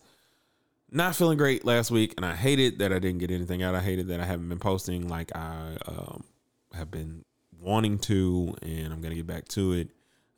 not 0.90 1.14
feeling 1.14 1.38
great 1.38 1.64
last 1.64 1.90
week, 1.90 2.14
and 2.16 2.26
I 2.26 2.34
hated 2.34 2.78
that 2.80 2.92
I 2.92 2.98
didn't 2.98 3.18
get 3.18 3.30
anything 3.30 3.62
out. 3.62 3.74
I 3.74 3.80
hated 3.80 4.08
that 4.08 4.20
I 4.20 4.24
haven't 4.24 4.48
been 4.48 4.58
posting 4.58 5.08
like 5.08 5.34
I 5.36 5.76
um, 5.86 6.24
have 6.72 6.90
been 6.90 7.24
wanting 7.60 7.98
to, 8.00 8.56
and 8.62 8.92
I'm 8.92 9.00
gonna 9.00 9.14
get 9.14 9.26
back 9.26 9.46
to 9.48 9.72
it. 9.72 9.88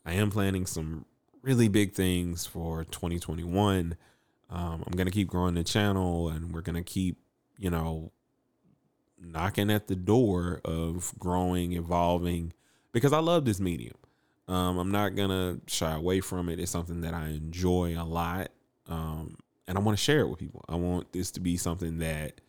I 0.05 0.12
am 0.12 0.31
planning 0.31 0.66
some 0.66 1.07
really 1.42 1.68
big 1.68 1.94
things 1.94 2.44
for 2.44 2.85
2021. 2.85 3.96
Um, 4.50 4.85
I'm 4.87 4.96
gonna 4.96 5.11
keep 5.11 5.29
growing 5.29 5.55
the 5.55 5.64
channel, 5.64 6.29
and 6.29 6.52
we're 6.52 6.61
gonna 6.61 6.83
keep, 6.83 7.18
you 7.59 7.70
know, 7.70 8.12
knocking 9.18 9.70
at 9.70 9.87
the 9.87 9.96
door 9.96 10.61
of 10.64 11.12
growing, 11.18 11.72
evolving, 11.72 12.52
because 12.92 13.12
I 13.12 13.18
love 13.18 13.44
this 13.44 13.61
medium. 13.61 13.96
Um, 14.48 14.79
I'm 14.79 14.90
not 14.90 15.16
gonna 15.16 15.59
shy 15.66 15.92
away 15.94 16.20
from 16.20 16.48
it. 16.48 16.61
It's 16.61 16.70
something 16.70 17.00
that 17.00 17.14
I 17.14 17.29
enjoy 17.29 17.96
a 17.98 18.05
lot, 18.05 18.50
um, 18.87 19.37
and 19.66 19.76
I 19.76 19.81
want 19.81 19.98
to 19.98 20.02
share 20.02 20.20
it 20.20 20.29
with 20.29 20.38
people. 20.38 20.64
I 20.68 20.76
want 20.76 21.12
this 21.12 21.31
to 21.33 21.40
be 21.40 21.57
something 21.57 21.98
that, 21.98 22.40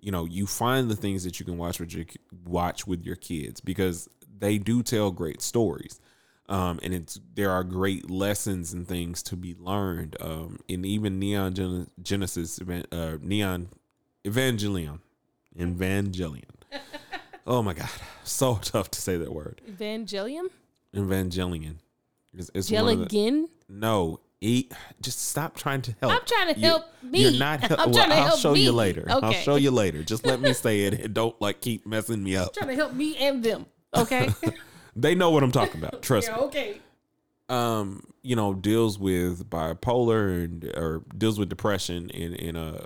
you 0.00 0.10
know, 0.10 0.24
you 0.24 0.46
find 0.46 0.90
the 0.90 0.96
things 0.96 1.24
that 1.24 1.38
you 1.38 1.46
can 1.46 1.58
watch 1.58 1.78
with 1.78 1.92
your 1.92 2.06
watch 2.44 2.86
with 2.86 3.04
your 3.04 3.16
kids 3.16 3.60
because 3.60 4.08
they 4.38 4.58
do 4.58 4.82
tell 4.82 5.10
great 5.10 5.42
stories 5.42 6.00
um, 6.48 6.80
and 6.82 6.92
it's 6.92 7.20
there 7.34 7.50
are 7.50 7.64
great 7.64 8.10
lessons 8.10 8.72
and 8.72 8.86
things 8.86 9.22
to 9.24 9.36
be 9.36 9.54
learned. 9.58 10.16
Um, 10.20 10.58
and 10.68 10.84
even 10.84 11.18
Neon 11.18 11.54
Gen- 11.54 11.90
Genesis, 12.02 12.60
uh, 12.60 13.16
Neon 13.20 13.68
Evangelion, 14.24 15.00
Evangelion. 15.58 16.44
oh 17.46 17.62
my 17.62 17.74
god, 17.74 17.88
so 18.24 18.54
tough 18.62 18.90
to 18.92 19.00
say 19.00 19.16
that 19.16 19.32
word. 19.32 19.60
Evangelium? 19.68 20.46
Evangelion. 20.94 21.76
It's, 22.34 22.50
it's 22.54 22.70
one 22.70 22.88
of 22.88 22.98
the- 22.98 23.06
Jelligan? 23.06 23.48
no, 23.68 24.20
eat. 24.40 24.72
Just 25.00 25.28
stop 25.28 25.56
trying 25.56 25.82
to 25.82 25.94
help. 26.00 26.12
I'm 26.12 26.20
trying 26.26 26.54
to 26.54 26.60
You- 26.60 26.66
help 26.66 26.84
me. 27.02 27.22
You're 27.22 27.38
not. 27.38 27.60
Hel- 27.60 27.80
I'm 27.80 27.90
well, 27.90 27.94
trying 27.94 28.10
to 28.10 28.16
I'll 28.16 28.26
help 28.28 28.40
show 28.40 28.52
me. 28.54 28.62
you 28.64 28.72
later. 28.72 29.06
I'll 29.08 29.32
show 29.32 29.56
you 29.56 29.70
later. 29.70 30.02
Just 30.02 30.24
let 30.26 30.40
me 30.40 30.52
say 30.52 30.82
it 30.82 30.94
and 31.00 31.14
don't 31.14 31.38
like 31.40 31.60
keep 31.60 31.86
messing 31.86 32.22
me 32.22 32.36
up. 32.36 32.48
I'm 32.48 32.54
trying 32.54 32.68
to 32.68 32.76
help 32.76 32.92
me 32.94 33.16
and 33.16 33.42
them. 33.42 33.66
Okay. 33.94 34.28
They 34.94 35.14
know 35.14 35.30
what 35.30 35.42
I'm 35.42 35.52
talking 35.52 35.82
about. 35.82 36.02
Trust 36.02 36.28
yeah, 36.28 36.36
me. 36.36 36.42
okay. 36.42 36.80
um, 37.48 38.02
you 38.20 38.36
know, 38.36 38.52
deals 38.52 38.98
with 38.98 39.48
bipolar 39.48 40.44
and 40.44 40.64
or 40.76 41.02
deals 41.16 41.38
with 41.38 41.48
depression 41.48 42.10
in 42.10 42.34
in 42.34 42.56
a 42.56 42.84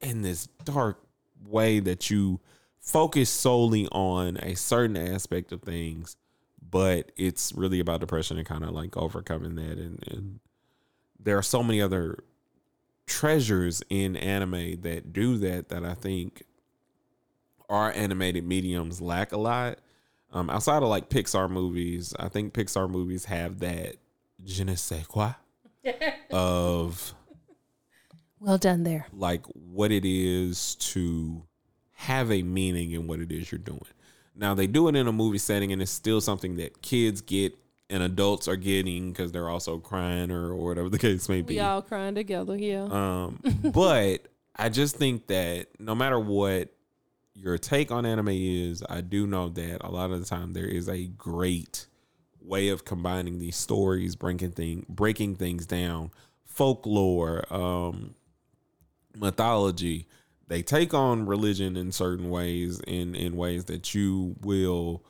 in 0.00 0.22
this 0.22 0.46
dark 0.64 0.98
way 1.46 1.80
that 1.80 2.10
you 2.10 2.40
focus 2.80 3.30
solely 3.30 3.86
on 3.88 4.36
a 4.38 4.54
certain 4.54 4.96
aspect 4.96 5.52
of 5.52 5.62
things, 5.62 6.16
but 6.70 7.12
it's 7.16 7.52
really 7.52 7.80
about 7.80 8.00
depression 8.00 8.38
and 8.38 8.46
kind 8.46 8.64
of 8.64 8.70
like 8.70 8.96
overcoming 8.96 9.54
that 9.56 9.78
and, 9.78 10.02
and 10.08 10.40
there 11.18 11.36
are 11.36 11.42
so 11.42 11.62
many 11.62 11.80
other 11.80 12.22
treasures 13.06 13.82
in 13.88 14.16
anime 14.16 14.80
that 14.82 15.12
do 15.12 15.36
that 15.38 15.68
that 15.70 15.84
I 15.84 15.94
think 15.94 16.44
our 17.68 17.90
animated 17.92 18.46
mediums 18.46 19.00
lack 19.00 19.32
a 19.32 19.36
lot. 19.36 19.78
Um, 20.32 20.50
outside 20.50 20.82
of 20.82 20.88
like 20.88 21.08
Pixar 21.08 21.50
movies, 21.50 22.14
I 22.18 22.28
think 22.28 22.52
Pixar 22.52 22.88
movies 22.88 23.24
have 23.26 23.60
that 23.60 23.96
je 24.44 24.64
ne 24.64 24.74
sais 24.74 25.06
quoi 25.06 25.32
of 26.30 27.14
Well 28.40 28.58
done 28.58 28.84
there. 28.84 29.06
like 29.12 29.44
what 29.46 29.90
it 29.90 30.04
is 30.04 30.74
to 30.76 31.42
have 31.92 32.30
a 32.30 32.42
meaning 32.42 32.92
in 32.92 33.06
what 33.06 33.20
it 33.20 33.32
is 33.32 33.50
you're 33.50 33.58
doing. 33.58 33.80
Now 34.36 34.54
they 34.54 34.66
do 34.68 34.86
it 34.88 34.94
in 34.94 35.08
a 35.08 35.12
movie 35.12 35.38
setting, 35.38 35.72
and 35.72 35.82
it's 35.82 35.90
still 35.90 36.20
something 36.20 36.56
that 36.56 36.80
kids 36.80 37.20
get 37.20 37.56
and 37.90 38.02
adults 38.02 38.46
are 38.48 38.56
getting 38.56 39.12
because 39.12 39.32
they're 39.32 39.48
also 39.48 39.78
crying 39.78 40.30
or, 40.30 40.50
or 40.52 40.68
whatever 40.68 40.88
the 40.88 40.98
case 41.06 41.28
may 41.28 41.40
be. 41.42 41.54
We 41.54 41.60
all 41.60 41.82
crying 41.82 42.14
together. 42.14 42.56
Yeah. 42.56 42.84
Um, 42.84 43.40
but 43.72 44.28
I 44.54 44.68
just 44.68 44.96
think 44.96 45.26
that 45.28 45.68
no 45.80 45.94
matter 45.94 46.20
what 46.20 46.68
your 47.34 47.56
take 47.58 47.90
on 47.90 48.04
anime 48.04 48.28
is, 48.28 48.84
I 48.88 49.00
do 49.00 49.26
know 49.26 49.48
that 49.48 49.78
a 49.82 49.90
lot 49.90 50.10
of 50.10 50.20
the 50.20 50.26
time 50.26 50.52
there 50.52 50.66
is 50.66 50.88
a 50.88 51.06
great 51.06 51.86
way 52.40 52.68
of 52.68 52.84
combining 52.84 53.38
these 53.38 53.56
stories, 53.56 54.16
breaking 54.16 54.52
thing, 54.52 54.84
breaking 54.88 55.36
things 55.36 55.66
down, 55.66 56.10
folklore, 56.44 57.44
um, 57.52 58.14
mythology. 59.16 60.06
They 60.48 60.62
take 60.62 60.94
on 60.94 61.26
religion 61.26 61.76
in 61.76 61.92
certain 61.92 62.30
ways, 62.30 62.80
in 62.80 63.14
in 63.14 63.36
ways 63.36 63.66
that 63.66 63.94
you 63.94 64.36
will 64.40 65.02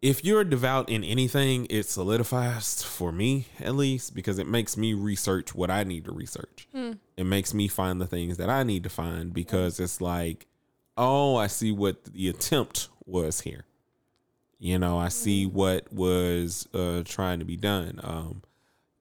if 0.00 0.24
you're 0.24 0.44
devout 0.44 0.88
in 0.88 1.02
anything, 1.02 1.66
it 1.70 1.84
solidifies 1.84 2.82
for 2.82 3.10
me 3.10 3.46
at 3.58 3.74
least 3.74 4.14
because 4.14 4.38
it 4.38 4.46
makes 4.46 4.76
me 4.76 4.94
research 4.94 5.54
what 5.54 5.70
I 5.70 5.82
need 5.84 6.04
to 6.04 6.12
research. 6.12 6.68
It 7.16 7.24
makes 7.24 7.52
me 7.52 7.66
find 7.68 8.00
the 8.00 8.06
things 8.06 8.36
that 8.36 8.48
I 8.48 8.62
need 8.62 8.84
to 8.84 8.88
find 8.90 9.32
because 9.32 9.80
it's 9.80 10.00
like, 10.00 10.46
oh, 10.96 11.36
I 11.36 11.48
see 11.48 11.72
what 11.72 12.04
the 12.04 12.28
attempt 12.28 12.88
was 13.06 13.40
here. 13.40 13.64
You 14.60 14.78
know, 14.78 14.98
I 14.98 15.08
see 15.08 15.46
what 15.46 15.92
was 15.92 16.68
uh, 16.74 17.02
trying 17.04 17.38
to 17.40 17.44
be 17.44 17.56
done. 17.56 18.00
Um, 18.02 18.42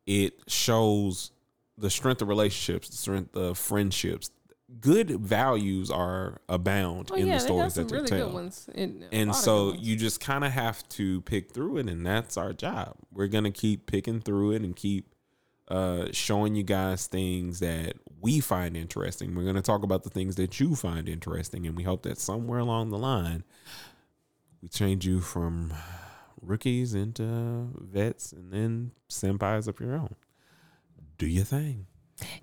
it 0.06 0.40
shows 0.48 1.32
the 1.78 1.90
strength 1.90 2.22
of 2.22 2.28
relationships, 2.28 2.90
the 2.90 2.98
strength 2.98 3.36
of 3.36 3.58
friendships. 3.58 4.32
Good 4.82 5.12
values 5.12 5.90
are 5.90 6.42
abound 6.50 7.10
Oh 7.12 7.16
in 7.16 7.28
yeah, 7.28 7.34
the 7.36 7.40
stories 7.40 7.76
that 7.76 7.88
they 7.88 7.96
really 7.96 8.08
telling. 8.10 8.34
and 9.14 9.34
so 9.34 9.74
you 9.74 9.96
just 9.96 10.20
kind 10.20 10.44
of 10.44 10.52
have 10.52 10.88
to 10.90 11.22
pick 11.22 11.54
through 11.54 11.78
it 11.78 11.88
and 11.88 12.06
that's 12.06 12.36
our 12.36 12.52
job 12.52 12.96
we're 13.14 13.28
gonna 13.28 13.50
keep 13.52 13.86
picking 13.86 14.20
through 14.20 14.52
it 14.52 14.64
and 14.64 14.76
keep 14.76 15.16
uh 15.70 16.08
showing 16.12 16.54
you 16.54 16.64
guys 16.64 17.08
things 17.08 17.60
that 17.60 17.94
we 18.20 18.42
find 18.42 18.76
interesting 18.76 19.34
we're 19.36 19.46
gonna 19.46 19.62
talk 19.62 19.84
about 19.84 20.04
the 20.04 20.10
things 20.10 20.36
that 20.36 20.60
you 20.60 20.76
find 20.76 21.08
interesting 21.08 21.66
and 21.66 21.78
we 21.78 21.84
hope 21.84 22.04
that 22.04 22.18
somewhere 22.18 22.60
along 22.60 22.90
the 22.90 22.98
line 22.98 23.46
we 24.62 24.68
change 24.68 25.08
you 25.08 25.22
from 25.22 25.74
rookies 26.42 26.94
into 26.94 27.70
vets 27.80 28.34
and 28.34 28.52
then 28.52 28.92
senpais 29.10 29.66
of 29.70 29.80
your 29.80 29.96
own 29.96 30.14
do 31.18 31.26
your 31.28 31.46
thing 31.46 31.86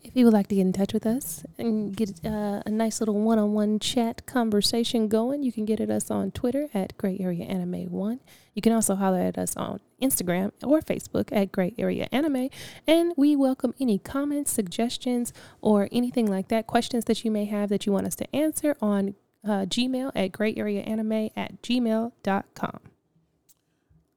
If 0.02 0.14
you 0.14 0.24
would 0.24 0.34
like 0.34 0.46
to 0.48 0.54
get 0.54 0.60
in 0.62 0.72
touch 0.72 0.92
with 0.92 1.04
us 1.06 1.44
and 1.58 1.96
get 1.96 2.24
uh, 2.24 2.62
a 2.64 2.70
nice 2.70 3.00
little 3.00 3.16
one-on-one 3.20 3.80
chat 3.80 4.24
conversation 4.26 5.08
going, 5.08 5.42
you 5.42 5.50
can 5.52 5.64
get 5.64 5.80
at 5.80 5.90
us 5.90 6.10
on 6.12 6.30
Twitter 6.30 6.68
at 6.72 6.96
Gray 6.96 7.16
Area 7.18 7.44
Anime 7.44 7.90
One. 7.90 8.20
You 8.54 8.62
can 8.62 8.72
also 8.72 8.94
holler 8.94 9.18
at 9.18 9.36
us 9.36 9.56
on 9.56 9.80
Instagram 10.00 10.52
or 10.62 10.80
Facebook 10.80 11.30
at 11.32 11.50
Gray 11.50 11.74
Area 11.76 12.06
Anime, 12.12 12.50
and 12.86 13.12
we 13.16 13.34
welcome 13.34 13.74
any 13.80 13.98
comments, 13.98 14.52
suggestions, 14.52 15.32
or 15.60 15.88
anything 15.90 16.26
like 16.26 16.48
that. 16.48 16.68
Questions 16.68 17.06
that 17.06 17.24
you 17.24 17.30
may 17.32 17.46
have 17.46 17.68
that 17.70 17.84
you 17.84 17.90
want 17.92 18.06
us 18.06 18.14
to 18.16 18.36
answer 18.36 18.76
on 18.80 19.16
uh, 19.44 19.66
Gmail 19.66 20.12
at 20.14 20.30
Gray 20.30 20.54
Area 20.56 20.82
Anime 20.82 21.30
at 21.36 21.60
gmail.com. 21.62 22.78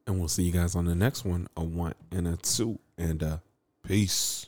and 0.06 0.18
we'll 0.18 0.28
see 0.28 0.44
you 0.44 0.52
guys 0.52 0.74
on 0.76 0.84
the 0.84 0.94
next 0.94 1.24
one 1.24 1.48
a 1.56 1.64
one 1.64 1.94
and 2.12 2.28
a 2.28 2.36
two 2.36 2.78
and 2.96 3.22
a 3.22 3.42
peace 3.82 4.47